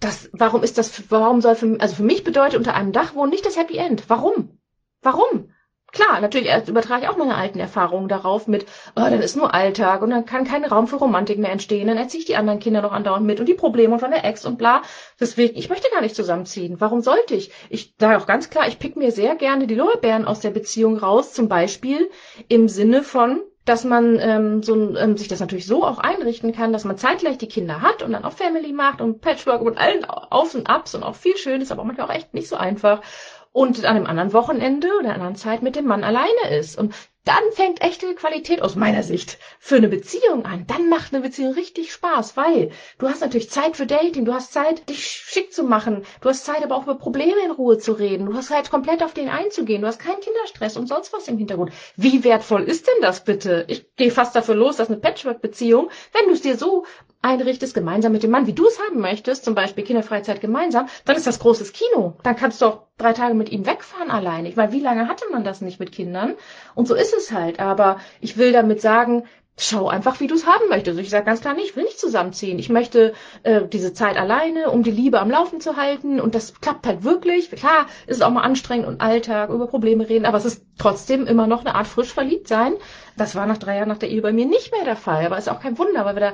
[0.00, 3.30] das, warum ist das, warum soll für, also für mich bedeutet unter einem Dach wohnen
[3.30, 4.08] nicht das Happy End.
[4.08, 4.58] Warum?
[5.02, 5.52] Warum?
[5.92, 8.64] Klar, natürlich übertrage ich auch meine alten Erfahrungen darauf mit,
[8.96, 11.96] oh, dann ist nur Alltag und dann kann kein Raum für Romantik mehr entstehen, dann
[11.96, 14.58] erziehe ich die anderen Kinder noch andauernd mit und die Probleme von der Ex und
[14.58, 14.82] bla.
[15.18, 16.80] Deswegen, ich möchte gar nicht zusammenziehen.
[16.80, 17.50] Warum sollte ich?
[17.68, 20.96] Ich sage auch ganz klar, ich pick mir sehr gerne die Lorbeeren aus der Beziehung
[20.96, 22.10] raus, zum Beispiel
[22.48, 26.72] im Sinne von, dass man ähm, so ähm, sich das natürlich so auch einrichten kann,
[26.72, 30.04] dass man zeitgleich die Kinder hat und dann auch Family macht und Patchwork und allen
[30.04, 33.02] Aufs und Ups und auch viel Schönes, aber manchmal auch echt nicht so einfach
[33.52, 36.78] und an einem anderen Wochenende oder anderen Zeit mit dem Mann alleine ist.
[36.78, 40.66] Und dann fängt echte Qualität aus meiner Sicht für eine Beziehung an.
[40.66, 44.54] Dann macht eine Beziehung richtig Spaß, weil du hast natürlich Zeit für Dating, du hast
[44.54, 47.92] Zeit, dich schick zu machen, du hast Zeit, aber auch über Probleme in Ruhe zu
[47.92, 51.28] reden, du hast Zeit, komplett auf den einzugehen, du hast keinen Kinderstress und sonst was
[51.28, 51.72] im Hintergrund.
[51.94, 53.66] Wie wertvoll ist denn das bitte?
[53.68, 56.86] Ich gehe fast dafür los, dass eine Patchwork-Beziehung, wenn du es dir so
[57.22, 61.16] einrichtest, gemeinsam mit dem Mann, wie du es haben möchtest, zum Beispiel Kinderfreizeit gemeinsam, dann
[61.16, 62.14] ist das großes Kino.
[62.22, 64.48] Dann kannst du auch drei Tage mit ihm wegfahren alleine.
[64.48, 66.34] Ich meine, wie lange hatte man das nicht mit Kindern?
[66.74, 67.60] Und so ist es halt.
[67.60, 69.24] Aber ich will damit sagen,
[69.60, 70.98] schau einfach, wie du es haben möchtest.
[70.98, 72.58] Ich sage ganz klar, nee, ich will nicht zusammenziehen.
[72.58, 76.20] Ich möchte äh, diese Zeit alleine, um die Liebe am Laufen zu halten.
[76.20, 77.50] Und das klappt halt wirklich.
[77.50, 81.26] Klar, ist es auch mal anstrengend und Alltag, über Probleme reden, aber es ist trotzdem
[81.26, 82.72] immer noch eine Art frisch verliebt sein.
[83.16, 85.26] Das war nach drei Jahren nach der Ehe bei mir nicht mehr der Fall.
[85.26, 86.32] Aber ist auch kein Wunder, weil wir da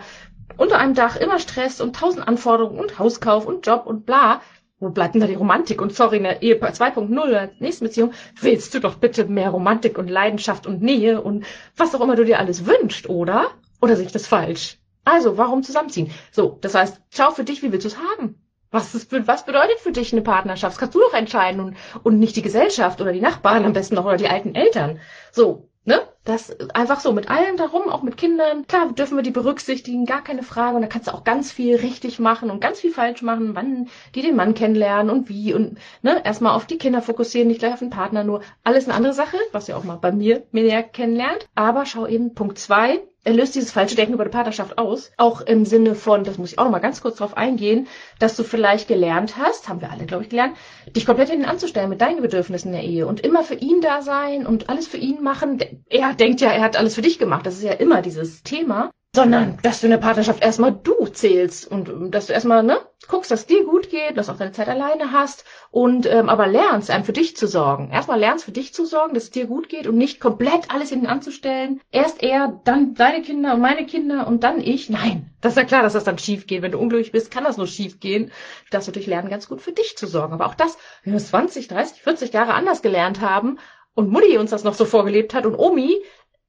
[0.57, 4.41] unter einem Dach immer Stress und tausend Anforderungen und Hauskauf und Job und bla.
[4.79, 5.81] Wo bleibt denn da die Romantik?
[5.81, 9.51] Und sorry, in der Ehe 2.0, in der nächsten Beziehung, willst du doch bitte mehr
[9.51, 13.53] Romantik und Leidenschaft und Nähe und was auch immer du dir alles wünschst, oder?
[13.81, 14.79] Oder sehe ich das falsch?
[15.05, 16.11] Also, warum zusammenziehen?
[16.31, 18.35] So, das heißt, schau für dich, wie willst du es haben?
[18.71, 20.75] Was, ist, was bedeutet für dich eine Partnerschaft?
[20.75, 23.95] Das kannst du doch entscheiden und, und nicht die Gesellschaft oder die Nachbarn am besten
[23.95, 24.99] noch oder die alten Eltern.
[25.33, 26.03] So, ne?
[26.25, 28.67] Das einfach so mit allem darum, auch mit Kindern.
[28.67, 30.75] Klar, dürfen wir die berücksichtigen, gar keine Frage.
[30.75, 33.89] Und da kannst du auch ganz viel richtig machen und ganz viel falsch machen, wann
[34.15, 37.75] die den Mann kennenlernen und wie und ne, erstmal auf die Kinder fokussieren, nicht gleich
[37.75, 38.43] auf den Partner nur.
[38.65, 41.49] Alles eine andere Sache, was ihr auch mal bei mir mehr kennenlernt.
[41.55, 43.03] Aber schau eben Punkt zwei,
[43.35, 45.13] löst dieses falsche Denken über die Partnerschaft aus.
[45.17, 48.37] Auch im Sinne von, das muss ich auch noch mal ganz kurz drauf eingehen, dass
[48.37, 50.57] du vielleicht gelernt hast, haben wir alle, glaube ich, gelernt,
[50.95, 54.03] dich komplett hinten anzustellen mit deinen Bedürfnissen in der Ehe und immer für ihn da
[54.03, 55.61] sein und alles für ihn machen.
[55.89, 57.47] Er denkt ja, er hat alles für dich gemacht.
[57.47, 61.67] Das ist ja immer dieses Thema sondern dass du in der Partnerschaft erstmal du zählst
[61.71, 64.69] und dass du erstmal ne, guckst, dass dir gut geht, dass du auch deine Zeit
[64.69, 67.91] alleine hast und ähm, aber lernst, einem für dich zu sorgen.
[67.91, 70.91] Erstmal lernst für dich zu sorgen, dass es dir gut geht und nicht komplett alles
[70.91, 71.81] hinten anzustellen.
[71.91, 74.91] Erst er, dann deine Kinder und meine Kinder und dann ich.
[74.91, 76.61] Nein, das ist ja klar, dass das dann schief geht.
[76.61, 78.27] Wenn du unglücklich bist, kann das nur schief gehen.
[78.27, 80.35] Du darfst natürlich lernen, ganz gut für dich zu sorgen.
[80.35, 83.59] Aber auch das, wenn wir 20, 30, 40 Jahre anders gelernt haben,
[83.97, 85.97] und Mutti uns das noch so vorgelebt hat und Omi,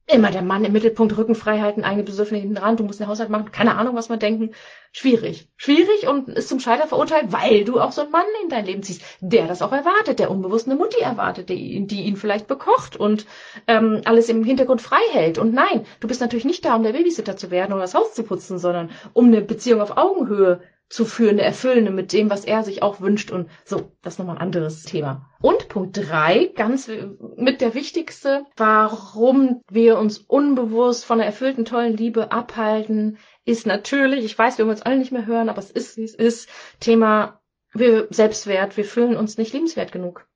[0.07, 3.07] immer der Mann im Mittelpunkt, Rücken frei halten, eigene Bedürfnisse hinten dran, du musst den
[3.07, 4.51] Haushalt machen, keine Ahnung, was man denken.
[4.93, 5.49] Schwierig.
[5.57, 8.83] Schwierig und ist zum Scheitern verurteilt, weil du auch so einen Mann in dein Leben
[8.83, 12.95] ziehst, der das auch erwartet, der unbewusst eine Mutti erwartet, die, die ihn vielleicht bekocht
[12.95, 13.25] und
[13.67, 15.37] ähm, alles im Hintergrund frei hält.
[15.37, 18.13] Und nein, du bist natürlich nicht da, um der Babysitter zu werden oder das Haus
[18.13, 22.45] zu putzen, sondern um eine Beziehung auf Augenhöhe zu führen, eine erfüllende mit dem, was
[22.45, 25.29] er sich auch wünscht und so, das ist nochmal ein anderes Thema.
[25.41, 26.89] Und Punkt drei, ganz
[27.35, 34.23] mit der wichtigste, warum wir uns unbewusst von einer erfüllten, tollen Liebe abhalten, ist natürlich,
[34.23, 36.49] ich weiß, wir wollen uns alle nicht mehr hören, aber es ist, wie es ist,
[36.79, 37.41] Thema
[37.73, 40.27] wir Selbstwert, wir fühlen uns nicht liebenswert genug.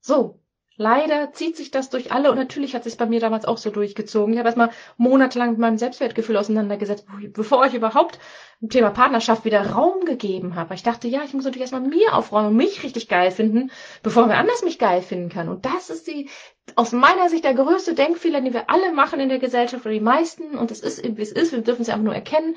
[0.00, 0.40] So,
[0.78, 3.70] Leider zieht sich das durch alle und natürlich hat sich bei mir damals auch so
[3.70, 4.34] durchgezogen.
[4.34, 8.18] Ich habe erstmal monatelang mit meinem Selbstwertgefühl auseinandergesetzt, bevor ich überhaupt
[8.60, 10.74] dem Thema Partnerschaft wieder Raum gegeben habe.
[10.74, 13.70] Ich dachte, ja, ich muss natürlich erstmal mir aufräumen und mich richtig geil finden,
[14.02, 15.48] bevor wer anders mich geil finden kann.
[15.48, 16.28] Und das ist die,
[16.74, 20.00] aus meiner Sicht der größte Denkfehler, den wir alle machen in der Gesellschaft oder die
[20.00, 20.58] meisten.
[20.58, 22.54] Und es ist, wie es ist, wir dürfen es einfach nur erkennen.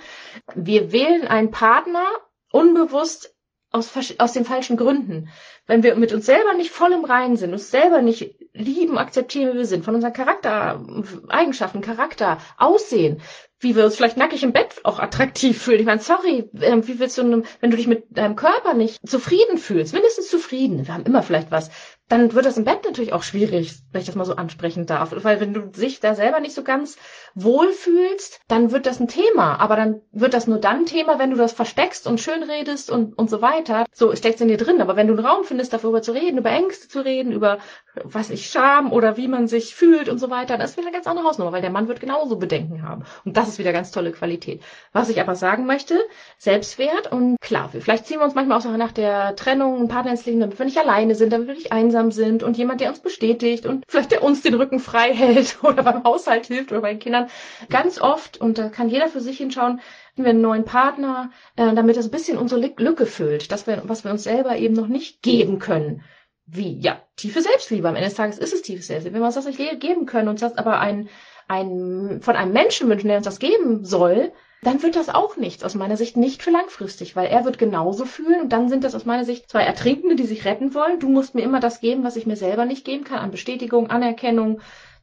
[0.56, 2.06] Wir wählen einen Partner
[2.52, 3.34] unbewusst
[3.72, 5.30] aus, aus den falschen Gründen.
[5.68, 9.54] Wenn wir mit uns selber nicht voll im Reinen sind, uns selber nicht lieben, akzeptieren,
[9.54, 10.84] wie wir sind, von unseren Charakter,
[11.28, 13.22] Eigenschaften, Charakter, Aussehen,
[13.60, 15.80] wie wir uns vielleicht nackig im Bett auch attraktiv fühlen.
[15.80, 19.58] Ich meine, sorry, ähm, wie willst du, wenn du dich mit deinem Körper nicht zufrieden
[19.58, 21.70] fühlst, mindestens zufrieden, wir haben immer vielleicht was,
[22.10, 25.14] dann wird das im Bett natürlich auch schwierig, wenn ich das mal so ansprechen darf.
[25.16, 26.98] Weil wenn du dich da selber nicht so ganz
[27.36, 29.60] wohl fühlst, dann wird das ein Thema.
[29.60, 33.16] Aber dann wird das nur dann Thema, wenn du das versteckst und schön redest und,
[33.16, 33.86] und so weiter.
[33.94, 34.82] So steckt in dir drin.
[34.82, 37.60] Aber wenn du einen Raum findest, darüber zu reden, über Ängste zu reden, über,
[38.04, 40.96] was ich, Scham oder wie man sich fühlt und so weiter, das ist wieder eine
[40.96, 43.04] ganz andere Hausnummer, weil der Mann wird genauso Bedenken haben.
[43.24, 44.64] Und das ist wieder ganz tolle Qualität.
[44.94, 46.00] Was ich aber sagen möchte,
[46.40, 50.26] Selbstwert und klar, vielleicht ziehen wir uns manchmal auch nach der Trennung einen Partner ins
[50.26, 52.90] Leben, damit wir nicht alleine sind, damit wir nicht einsam gemeinsam sind und jemand, der
[52.90, 56.82] uns bestätigt und vielleicht der uns den Rücken frei hält oder beim Haushalt hilft oder
[56.82, 57.28] bei den Kindern.
[57.70, 59.82] Ganz oft, und da kann jeder für sich hinschauen,
[60.16, 64.12] wir einen neuen Partner, äh, damit das ein bisschen unsere Lücke füllt, dass was wir
[64.12, 66.04] uns selber eben noch nicht geben können.
[66.46, 66.78] Wie?
[66.80, 67.88] Ja, tiefe Selbstliebe.
[67.88, 69.14] Am Ende des Tages ist es tiefe Selbstliebe.
[69.14, 71.08] Wenn wir uns das nicht geben können und das aber ein,
[71.48, 75.64] ein, von einem Menschen wünschen, der uns das geben soll, dann wird das auch nichts.
[75.64, 78.96] Aus meiner Sicht nicht für langfristig, weil er wird genauso fühlen und dann sind das
[78.96, 81.00] aus meiner Sicht zwei Ertrinkende, die sich retten wollen.
[81.00, 83.90] Du musst mir immer das geben, was ich mir selber nicht geben kann, an Bestätigung,
[83.90, 84.60] Anerkennung,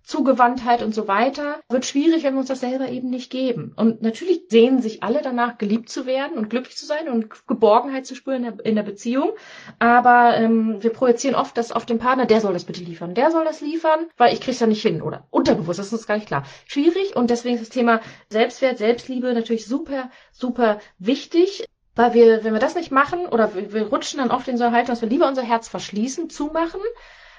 [0.07, 3.73] Zugewandtheit und so weiter, wird schwierig, wenn wir uns das selber eben nicht geben.
[3.75, 8.07] Und natürlich sehnen sich alle danach, geliebt zu werden und glücklich zu sein und Geborgenheit
[8.07, 9.33] zu spüren in der, in der Beziehung.
[9.81, 13.33] Aber ähm, wir projizieren oft das auf den Partner, der soll das bitte liefern, der
[13.33, 15.03] soll das liefern, weil ich krieg's ja nicht hin.
[15.03, 16.45] Oder unterbewusst, das ist uns gar nicht klar.
[16.66, 21.66] Schwierig und deswegen ist das Thema Selbstwert, Selbstliebe natürlich super, super wichtig.
[21.97, 24.64] Weil wir, wenn wir das nicht machen, oder wir, wir rutschen dann oft in so
[24.64, 26.83] eine Haltung, dass wir lieber unser Herz verschließen, zumachen,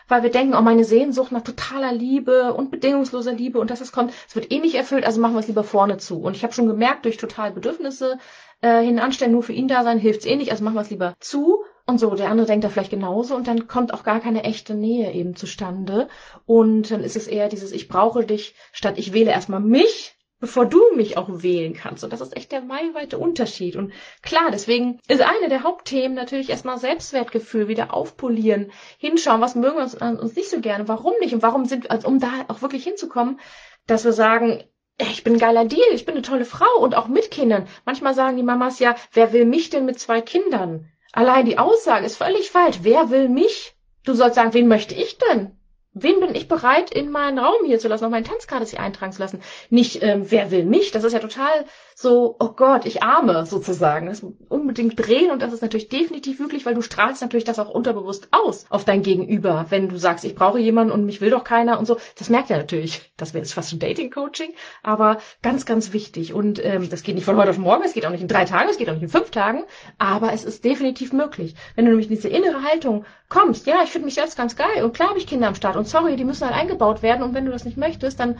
[0.07, 3.91] weil wir denken, oh, meine Sehnsucht nach totaler Liebe und bedingungsloser Liebe und dass es
[3.91, 6.21] kommt, es wird eh nicht erfüllt, also machen wir es lieber vorne zu.
[6.21, 8.17] Und ich habe schon gemerkt, durch total Bedürfnisse
[8.61, 10.89] äh, hin anstellen, nur für ihn da sein, hilft's eh nicht, also machen wir es
[10.89, 11.63] lieber zu.
[11.85, 14.75] Und so, der andere denkt da vielleicht genauso und dann kommt auch gar keine echte
[14.75, 16.09] Nähe eben zustande.
[16.45, 20.65] Und dann ist es eher dieses, ich brauche dich, statt ich wähle erstmal mich bevor
[20.65, 22.03] du mich auch wählen kannst.
[22.03, 23.75] Und das ist echt der meilenweite Unterschied.
[23.75, 29.77] Und klar, deswegen ist eine der Hauptthemen natürlich erstmal Selbstwertgefühl wieder aufpolieren, hinschauen, was mögen
[29.77, 32.61] wir uns, uns nicht so gerne, warum nicht und warum sind, also um da auch
[32.61, 33.39] wirklich hinzukommen,
[33.87, 34.63] dass wir sagen,
[34.99, 37.67] ich bin ein geiler Deal, ich bin eine tolle Frau und auch mit Kindern.
[37.85, 40.89] Manchmal sagen die Mamas ja, wer will mich denn mit zwei Kindern?
[41.13, 42.79] Allein die Aussage ist völlig falsch.
[42.81, 43.75] Wer will mich?
[44.05, 45.57] Du sollst sagen, wen möchte ich denn?
[46.03, 49.11] Wen bin ich bereit, in meinen Raum hier zu lassen, auf meinen Tanzkarte sich eintragen
[49.11, 49.41] zu lassen?
[49.69, 50.91] Nicht, ähm, wer will mich?
[50.91, 54.07] Das ist ja total so, oh Gott, ich arme sozusagen.
[54.07, 57.69] Das unbedingt drehen und das ist natürlich definitiv wirklich, weil du strahlst natürlich das auch
[57.69, 59.65] unterbewusst aus auf dein Gegenüber.
[59.69, 62.51] Wenn du sagst, ich brauche jemanden und mich will doch keiner und so, das merkt
[62.51, 63.11] er natürlich.
[63.17, 66.33] Das wäre jetzt fast schon Dating-Coaching, aber ganz, ganz wichtig.
[66.33, 68.45] Und ähm, das geht nicht von heute auf morgen, es geht auch nicht in drei
[68.45, 69.63] Tagen, es geht auch nicht in fünf Tagen,
[69.97, 71.55] aber es ist definitiv möglich.
[71.75, 74.83] Wenn du nämlich in diese innere Haltung kommst, ja, ich finde mich selbst ganz geil
[74.83, 77.33] und klar habe ich Kinder am Start und sorry, die müssen halt eingebaut werden und
[77.33, 78.37] wenn du das nicht möchtest, dann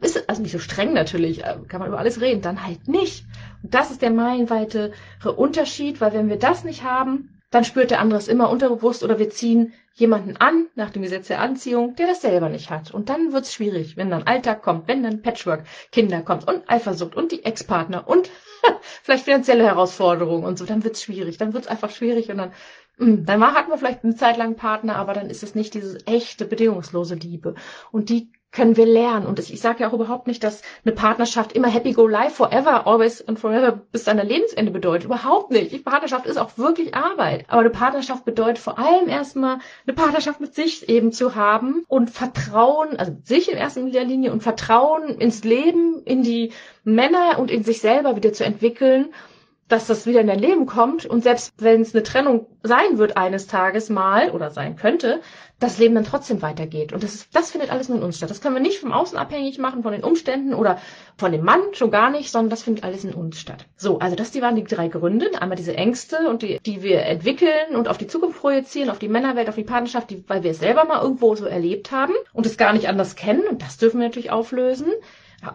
[0.00, 2.88] ist es, also nicht so streng natürlich, äh, kann man über alles reden, dann halt
[2.88, 3.24] nicht.
[3.62, 4.92] Und das ist der meilenweitere
[5.36, 9.18] Unterschied, weil wenn wir das nicht haben, dann spürt der andere es immer unterbewusst oder
[9.18, 12.92] wir ziehen jemanden an nach dem Gesetz der Anziehung, der das selber nicht hat.
[12.92, 17.16] Und dann wird's schwierig, wenn dann Alltag kommt, wenn dann Patchwork, Kinder kommt und Eifersucht
[17.16, 18.30] und die Ex-Partner und
[19.02, 21.38] vielleicht finanzielle Herausforderungen und so, dann wird's schwierig.
[21.38, 22.52] Dann wird's einfach schwierig und dann,
[23.00, 26.44] dann hat man vielleicht eine Zeit lang Partner, aber dann ist es nicht diese echte,
[26.44, 27.54] bedingungslose Liebe.
[27.90, 29.26] Und die können wir lernen.
[29.26, 32.86] Und ich sage ja auch überhaupt nicht, dass eine Partnerschaft immer happy go life forever,
[32.86, 35.04] always and forever bis dein Lebensende bedeutet.
[35.04, 35.72] Überhaupt nicht.
[35.72, 37.44] Die Partnerschaft ist auch wirklich Arbeit.
[37.48, 42.10] Aber eine Partnerschaft bedeutet vor allem erstmal eine Partnerschaft mit sich eben zu haben und
[42.10, 47.62] Vertrauen, also sich in erster Linie und Vertrauen ins Leben, in die Männer und in
[47.62, 49.10] sich selber wieder zu entwickeln
[49.70, 53.16] dass das wieder in dein Leben kommt und selbst wenn es eine Trennung sein wird
[53.16, 55.20] eines Tages mal oder sein könnte,
[55.60, 56.92] das Leben dann trotzdem weitergeht.
[56.92, 58.30] Und das, ist, das findet alles nur in uns statt.
[58.30, 60.78] Das können wir nicht vom Außen abhängig machen, von den Umständen oder
[61.16, 63.66] von dem Mann, schon gar nicht, sondern das findet alles in uns statt.
[63.76, 65.30] So, also das die waren die drei Gründe.
[65.40, 69.08] Einmal diese Ängste und die, die wir entwickeln und auf die Zukunft projizieren, auf die
[69.08, 72.46] Männerwelt, auf die Partnerschaft, die, weil wir es selber mal irgendwo so erlebt haben und
[72.46, 73.42] es gar nicht anders kennen.
[73.48, 74.90] Und das dürfen wir natürlich auflösen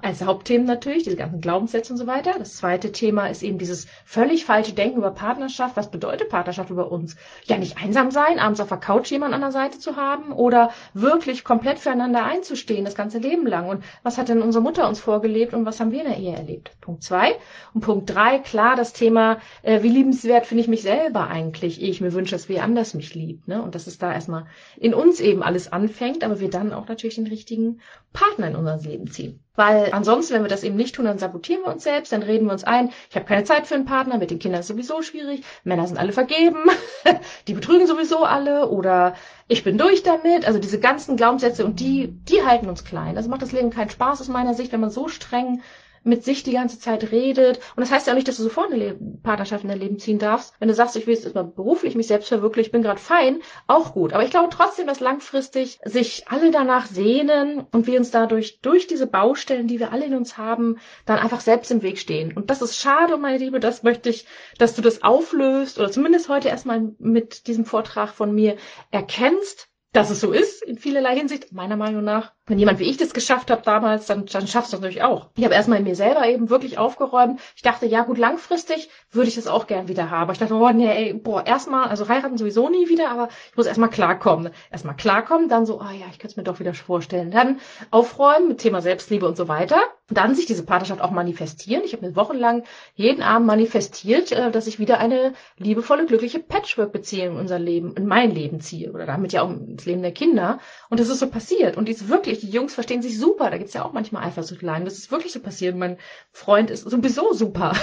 [0.01, 2.33] als Hauptthemen natürlich, diese ganzen Glaubenssätze und so weiter.
[2.39, 5.77] Das zweite Thema ist eben dieses völlig falsche Denken über Partnerschaft.
[5.77, 7.15] Was bedeutet Partnerschaft über uns?
[7.45, 10.71] Ja, nicht einsam sein, abends auf der Couch jemand an der Seite zu haben oder
[10.93, 13.69] wirklich komplett füreinander einzustehen, das ganze Leben lang.
[13.69, 16.35] Und was hat denn unsere Mutter uns vorgelebt und was haben wir in der Ehe
[16.35, 16.71] erlebt?
[16.81, 17.35] Punkt zwei.
[17.73, 21.89] Und Punkt drei, klar, das Thema, äh, wie liebenswert finde ich mich selber eigentlich, ehe
[21.89, 23.47] ich mir wünsche, dass wer anders mich liebt.
[23.47, 23.61] Ne?
[23.61, 27.15] Und dass es da erstmal in uns eben alles anfängt, aber wir dann auch natürlich
[27.15, 27.81] den richtigen
[28.13, 29.44] Partner in unser Leben ziehen.
[29.55, 32.45] Weil ansonsten, wenn wir das eben nicht tun, dann sabotieren wir uns selbst, dann reden
[32.45, 35.01] wir uns ein, ich habe keine Zeit für einen Partner, mit den Kindern ist sowieso
[35.01, 36.65] schwierig, Männer sind alle vergeben,
[37.47, 39.15] die betrügen sowieso alle oder
[39.47, 40.45] ich bin durch damit.
[40.45, 43.17] Also diese ganzen Glaubenssätze und die, die halten uns klein.
[43.17, 45.61] Also macht das Leben keinen Spaß aus meiner Sicht, wenn man so streng
[46.05, 47.57] mit sich die ganze Zeit redet.
[47.75, 50.19] Und das heißt ja auch nicht, dass du sofort eine Partnerschaft in dein Leben ziehen
[50.19, 50.53] darfst.
[50.59, 53.41] Wenn du sagst, ich will jetzt erstmal beruflich mich selbst verwirklichen, ich bin gerade fein,
[53.67, 54.13] auch gut.
[54.13, 58.87] Aber ich glaube trotzdem, dass langfristig sich alle danach sehnen und wir uns dadurch durch
[58.87, 62.33] diese Baustellen, die wir alle in uns haben, dann einfach selbst im Weg stehen.
[62.33, 63.59] Und das ist schade, meine Liebe.
[63.59, 64.27] Das möchte ich,
[64.59, 68.57] dass du das auflöst oder zumindest heute erstmal mit diesem Vortrag von mir
[68.91, 72.34] erkennst, dass es so ist, in vielerlei Hinsicht, meiner Meinung nach.
[72.47, 75.29] Wenn jemand wie ich das geschafft habe damals, dann, dann schaffst du natürlich auch.
[75.35, 77.39] Ich habe erstmal in mir selber eben wirklich aufgeräumt.
[77.55, 80.31] Ich dachte, ja gut, langfristig würde ich das auch gern wieder haben.
[80.31, 83.65] Ich dachte, oh nee, ey, boah, erstmal, also heiraten sowieso nie wieder, aber ich muss
[83.65, 84.51] erstmal klarkommen.
[84.71, 87.31] Erstmal klarkommen, dann so, ah oh ja, ich könnte es mir doch wieder vorstellen.
[87.31, 89.79] Dann aufräumen mit Thema Selbstliebe und so weiter.
[90.11, 91.81] Dann sich diese Partnerschaft auch manifestieren.
[91.83, 97.33] Ich habe mir wochenlang jeden Abend manifestiert, äh, dass ich wieder eine liebevolle, glückliche Patchwork-Beziehung
[97.33, 98.91] in unser Leben, in mein Leben ziehe.
[98.91, 100.59] Oder damit ja auch ins Leben der Kinder.
[100.91, 101.75] Und das ist so passiert.
[101.75, 103.49] Und die ist wirklich, die Jungs verstehen sich super.
[103.49, 104.85] Da gibt's ja auch manchmal Eifersuchtlein.
[104.85, 105.75] Das ist wirklich so passiert.
[105.75, 105.97] Mein
[106.31, 107.73] Freund ist sowieso super.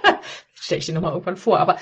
[0.54, 1.60] Stell ich dir nochmal irgendwann vor.
[1.60, 1.78] Aber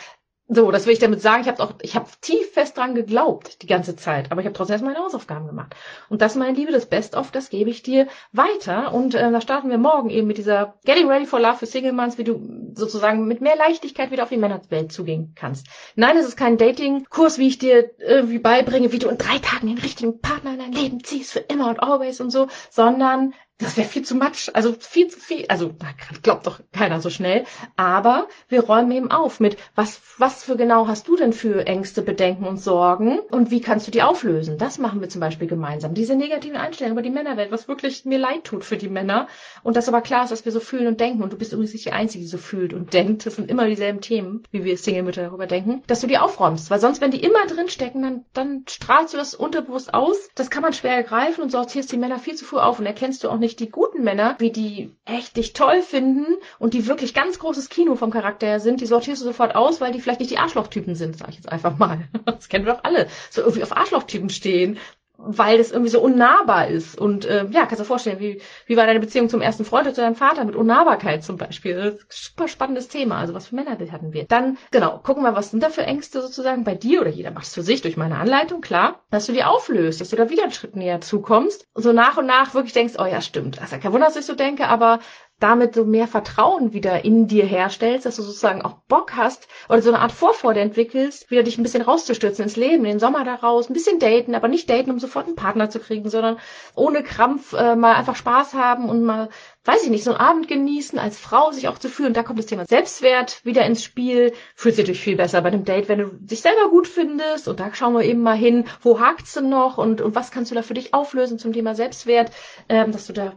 [0.46, 1.42] so, das will ich damit sagen.
[1.42, 4.54] Ich habe auch, ich habe tief fest dran geglaubt die ganze Zeit, aber ich habe
[4.54, 5.74] trotzdem erst meine Hausaufgaben gemacht.
[6.10, 8.92] Und das, meine Liebe, das Best of, das gebe ich dir weiter.
[8.92, 11.92] Und äh, da starten wir morgen eben mit dieser Getting Ready for Love für Single
[11.92, 15.66] Moms, wie du sozusagen mit mehr Leichtigkeit wieder auf die Männerwelt zugehen kannst.
[15.96, 19.68] Nein, es ist kein Dating-Kurs, wie ich dir irgendwie beibringe, wie du in drei Tagen
[19.68, 23.76] den richtigen Partner in dein Leben ziehst für immer und always und so, sondern das
[23.76, 25.86] wäre viel zu much, also viel zu viel, also da
[26.22, 27.44] glaubt doch keiner so schnell,
[27.76, 32.02] aber wir räumen eben auf mit, was, was für genau hast du denn für Ängste,
[32.02, 33.20] Bedenken und Sorgen?
[33.30, 34.58] Und wie kannst du die auflösen?
[34.58, 35.94] Das machen wir zum Beispiel gemeinsam.
[35.94, 39.28] Diese negativen Einstellungen über die Männerwelt, was wirklich mir leid tut für die Männer.
[39.62, 41.22] Und das aber klar ist, dass wir so fühlen und denken.
[41.22, 43.66] Und du bist übrigens nicht die Einzige, die so fühlt und denkt, das sind immer
[43.66, 47.22] dieselben Themen, wie wir Single-Mütter darüber denken, dass du die aufräumst, weil sonst, wenn die
[47.22, 51.42] immer drin stecken, dann, dann strahlst du das unterbewusst aus, das kann man schwer ergreifen
[51.42, 54.02] und sortierst die Männer viel zu früh auf und erkennst du auch nicht die guten
[54.02, 56.26] Männer, wie die echt dich toll finden
[56.58, 59.80] und die wirklich ganz großes Kino vom Charakter her sind, die sortierst du sofort aus,
[59.80, 62.08] weil die vielleicht nicht die Arschlochtypen sind, sag ich jetzt einfach mal.
[62.24, 63.08] Das kennen wir doch alle.
[63.30, 64.78] So irgendwie auf Arschlochtypen stehen
[65.16, 66.98] weil das irgendwie so unnahbar ist.
[66.98, 69.86] Und äh, ja, kannst du dir vorstellen, wie, wie war deine Beziehung zum ersten Freund
[69.86, 71.98] oder zu deinem Vater mit Unnahbarkeit zum Beispiel?
[72.08, 73.18] super spannendes Thema.
[73.18, 74.24] Also was für Männerbild hatten wir?
[74.24, 77.46] Dann, genau, gucken wir, was sind da für Ängste sozusagen bei dir oder jeder macht
[77.46, 80.42] es für sich durch meine Anleitung, klar, dass du die auflöst, dass du da wieder
[80.42, 81.66] einen Schritt näher zukommst.
[81.74, 83.60] So nach und nach wirklich denkst, oh ja, stimmt.
[83.60, 85.00] Also kein Wunder, dass ich so denke, aber
[85.40, 89.82] damit so mehr Vertrauen wieder in dir herstellst, dass du sozusagen auch Bock hast oder
[89.82, 93.24] so eine Art Vorfreude entwickelst, wieder dich ein bisschen rauszustürzen ins Leben, in den Sommer
[93.24, 96.38] daraus, ein bisschen daten, aber nicht daten, um sofort einen Partner zu kriegen, sondern
[96.74, 99.28] ohne Krampf äh, mal einfach Spaß haben und mal,
[99.64, 102.14] weiß ich nicht, so einen Abend genießen, als Frau sich auch zu fühlen.
[102.14, 104.32] Da kommt das Thema Selbstwert wieder ins Spiel.
[104.54, 107.48] Fühlt sich natürlich viel besser bei einem Date, wenn du dich selber gut findest.
[107.48, 110.50] Und da schauen wir eben mal hin, wo hakt's denn noch und, und was kannst
[110.50, 112.30] du da für dich auflösen zum Thema Selbstwert,
[112.68, 113.32] ähm, dass du da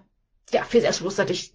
[0.51, 1.53] ja, viel selbstbewusster dich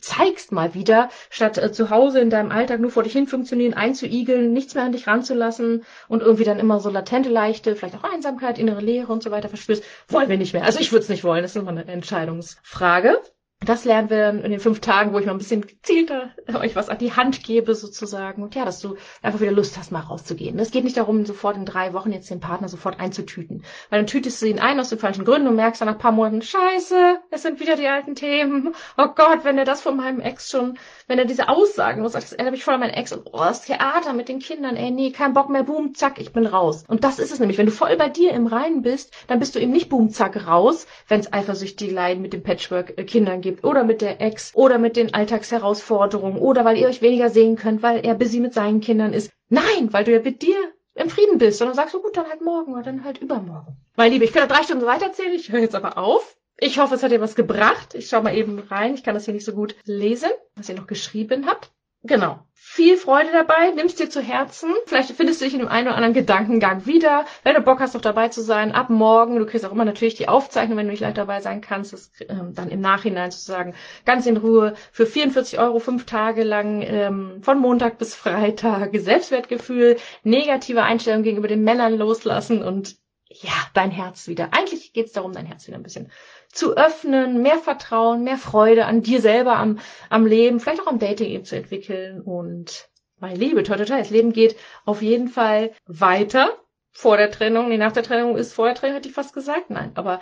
[0.00, 3.74] zeigst mal wieder, statt äh, zu Hause in deinem Alltag nur vor dich hin funktionieren,
[3.74, 8.04] einzuigeln, nichts mehr an dich ranzulassen und irgendwie dann immer so latente, leichte, vielleicht auch
[8.04, 10.64] Einsamkeit, innere Leere und so weiter verspürst, wollen wir nicht mehr.
[10.64, 13.22] Also ich würde es nicht wollen, das ist immer eine Entscheidungsfrage.
[13.66, 16.76] Das lernen wir dann in den fünf Tagen, wo ich mal ein bisschen gezielter euch
[16.76, 18.42] was an die Hand gebe sozusagen.
[18.42, 20.58] Und ja, dass du einfach wieder Lust hast, mal rauszugehen.
[20.58, 23.64] Es geht nicht darum, sofort in drei Wochen jetzt den Partner sofort einzutüten.
[23.90, 26.00] Weil dann tütest du ihn ein aus den falschen Gründen und merkst dann nach ein
[26.00, 28.74] paar Monaten, scheiße, es sind wieder die alten Themen.
[28.96, 32.32] Oh Gott, wenn er das von meinem Ex schon, wenn er diese Aussagen muss, das
[32.32, 35.10] erinnert mich voll an meinen Ex und oh, das Theater mit den Kindern, ey, nee,
[35.10, 36.84] kein Bock mehr, boom, zack, ich bin raus.
[36.88, 37.58] Und das ist es nämlich.
[37.58, 40.46] Wenn du voll bei dir im Reinen bist, dann bist du eben nicht boom, zack,
[40.46, 44.78] raus, wenn es eifersüchtige Leiden mit dem Patchwork äh, Kindern oder mit der Ex oder
[44.78, 48.80] mit den Alltagsherausforderungen oder weil ihr euch weniger sehen könnt, weil er busy mit seinen
[48.80, 49.30] Kindern ist.
[49.48, 50.56] Nein, weil du ja mit dir
[50.94, 53.76] im Frieden bist, sondern sagst so gut, dann halt morgen oder dann halt übermorgen.
[53.96, 56.36] Meine Liebe, ich könnte drei Stunden weiterzählen, ich höre jetzt aber auf.
[56.58, 57.94] Ich hoffe, es hat dir was gebracht.
[57.94, 58.94] Ich schau mal eben rein.
[58.94, 61.70] Ich kann das hier nicht so gut lesen, was ihr noch geschrieben habt.
[62.06, 62.38] Genau.
[62.58, 64.70] Viel Freude dabei, nimmst dir zu Herzen.
[64.86, 67.24] Vielleicht findest du dich in dem einen oder anderen Gedankengang wieder.
[67.42, 69.38] Wenn du Bock hast, noch dabei zu sein, ab morgen.
[69.38, 72.10] Du kriegst auch immer natürlich die Aufzeichnung, wenn du nicht live dabei sein kannst, das,
[72.28, 77.38] ähm, dann im Nachhinein sozusagen ganz in Ruhe für 44 Euro fünf Tage lang ähm,
[77.42, 82.96] von Montag bis Freitag Selbstwertgefühl, negative Einstellung gegenüber den Männern loslassen und
[83.28, 84.50] ja, dein Herz wieder.
[84.52, 86.10] Eigentlich geht es darum, dein Herz wieder ein bisschen
[86.52, 89.78] zu öffnen, mehr Vertrauen, mehr Freude an dir selber, am,
[90.10, 92.20] am Leben, vielleicht auch am Dating eben zu entwickeln.
[92.20, 93.98] Und meine Liebe, toll, toll, toll.
[93.98, 96.56] Das Leben geht auf jeden Fall weiter
[96.92, 97.68] vor der Trennung.
[97.68, 99.70] Nee, nach der Trennung ist vor der Trennung, hätte ich fast gesagt.
[99.70, 100.20] Nein, aber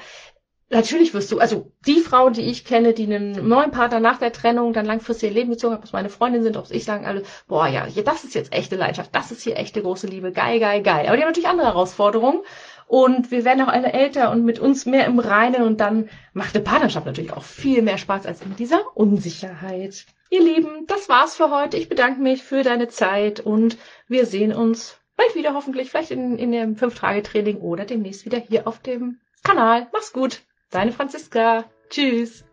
[0.70, 4.32] natürlich wirst du, also die Frauen, die ich kenne, die einen neuen Partner nach der
[4.32, 6.84] Trennung dann langfristig ihr Leben gezogen haben, ob es meine Freundin sind, ob es ich
[6.84, 10.32] sagen alle, boah, ja, das ist jetzt echte Leidenschaft, das ist hier echte große Liebe,
[10.32, 11.06] geil, geil, geil.
[11.06, 12.40] Aber die haben natürlich andere Herausforderungen
[12.86, 16.54] und wir werden auch alle älter und mit uns mehr im Reinen und dann macht
[16.54, 20.06] eine Partnerschaft natürlich auch viel mehr Spaß als in dieser Unsicherheit.
[20.30, 21.76] Ihr Lieben, das war's für heute.
[21.76, 23.76] Ich bedanke mich für deine Zeit und
[24.08, 28.66] wir sehen uns bald wieder hoffentlich, vielleicht in, in dem Fünf-Tage-Training oder demnächst wieder hier
[28.66, 29.86] auf dem Kanal.
[29.92, 30.42] Mach's gut.
[30.70, 31.64] Deine Franziska.
[31.90, 32.44] Tschüss.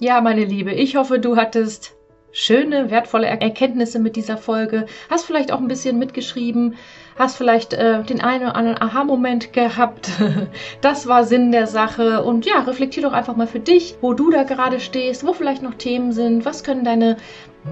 [0.00, 1.94] Ja, meine Liebe, ich hoffe, du hattest
[2.32, 4.86] schöne, wertvolle Erkenntnisse mit dieser Folge.
[5.08, 6.76] Hast vielleicht auch ein bisschen mitgeschrieben,
[7.20, 10.10] hast vielleicht äh, den einen oder anderen Aha-Moment gehabt.
[10.80, 12.24] das war Sinn der Sache.
[12.24, 15.62] Und ja, reflektier doch einfach mal für dich, wo du da gerade stehst, wo vielleicht
[15.62, 17.18] noch Themen sind, was können deine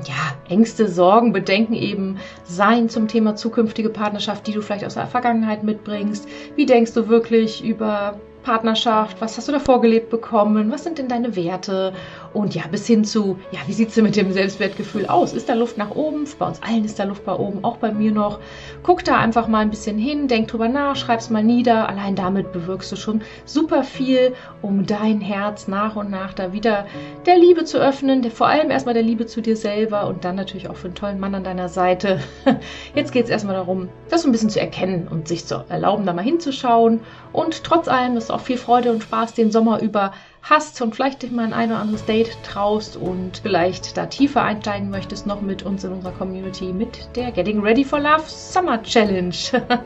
[0.05, 5.07] ja, Ängste, Sorgen, Bedenken eben sein zum Thema zukünftige Partnerschaft, die du vielleicht aus der
[5.07, 6.29] Vergangenheit mitbringst.
[6.55, 9.21] Wie denkst du wirklich über Partnerschaft?
[9.21, 10.71] Was hast du da vorgelebt bekommen?
[10.71, 11.93] Was sind denn deine Werte?
[12.35, 15.33] Und ja, bis hin zu, ja, wie sieht es mit dem Selbstwertgefühl aus?
[15.33, 16.27] Ist da Luft nach oben?
[16.39, 18.39] Bei uns allen ist da Luft bei oben, auch bei mir noch.
[18.83, 21.89] Guck da einfach mal ein bisschen hin, denk drüber nach, schreib's mal nieder.
[21.89, 26.87] Allein damit bewirkst du schon super viel, um dein Herz nach und nach da wieder
[27.27, 30.37] der Liebe zu öffnen, der, vor allem erstmal der Liebe zu dir selber und dann
[30.37, 32.21] natürlich auch für einen tollen Mann an deiner Seite.
[32.95, 36.07] Jetzt geht es erstmal darum, das so ein bisschen zu erkennen und sich zu erlauben,
[36.07, 37.01] da mal hinzuschauen
[37.33, 40.13] und trotz allem, dass du auch viel Freude und Spaß den Sommer über
[40.43, 44.43] hast und vielleicht dich mal ein, ein oder anderes Date traust und vielleicht da tiefer
[44.43, 48.83] einsteigen möchtest, noch mit uns in unserer Community mit der Getting Ready for Love Summer
[48.83, 49.35] Challenge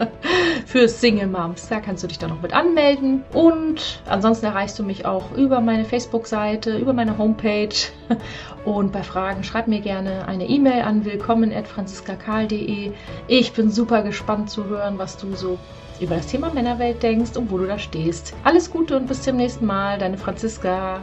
[0.67, 1.69] für Single Moms.
[1.69, 5.61] Da kannst du dich dann noch mit anmelden und ansonsten erreichst du mich auch über
[5.61, 7.75] meine Facebook-Seite, über meine Homepage
[8.65, 12.93] und bei Fragen schreib mir gerne eine E-Mail an willkommen@franziskakal.de.
[13.29, 15.59] Ich bin super gespannt zu hören, was du so
[16.03, 18.35] über das Thema Männerwelt denkst und wo du da stehst.
[18.45, 21.01] Alles Gute und bis zum nächsten Mal, deine Franziska.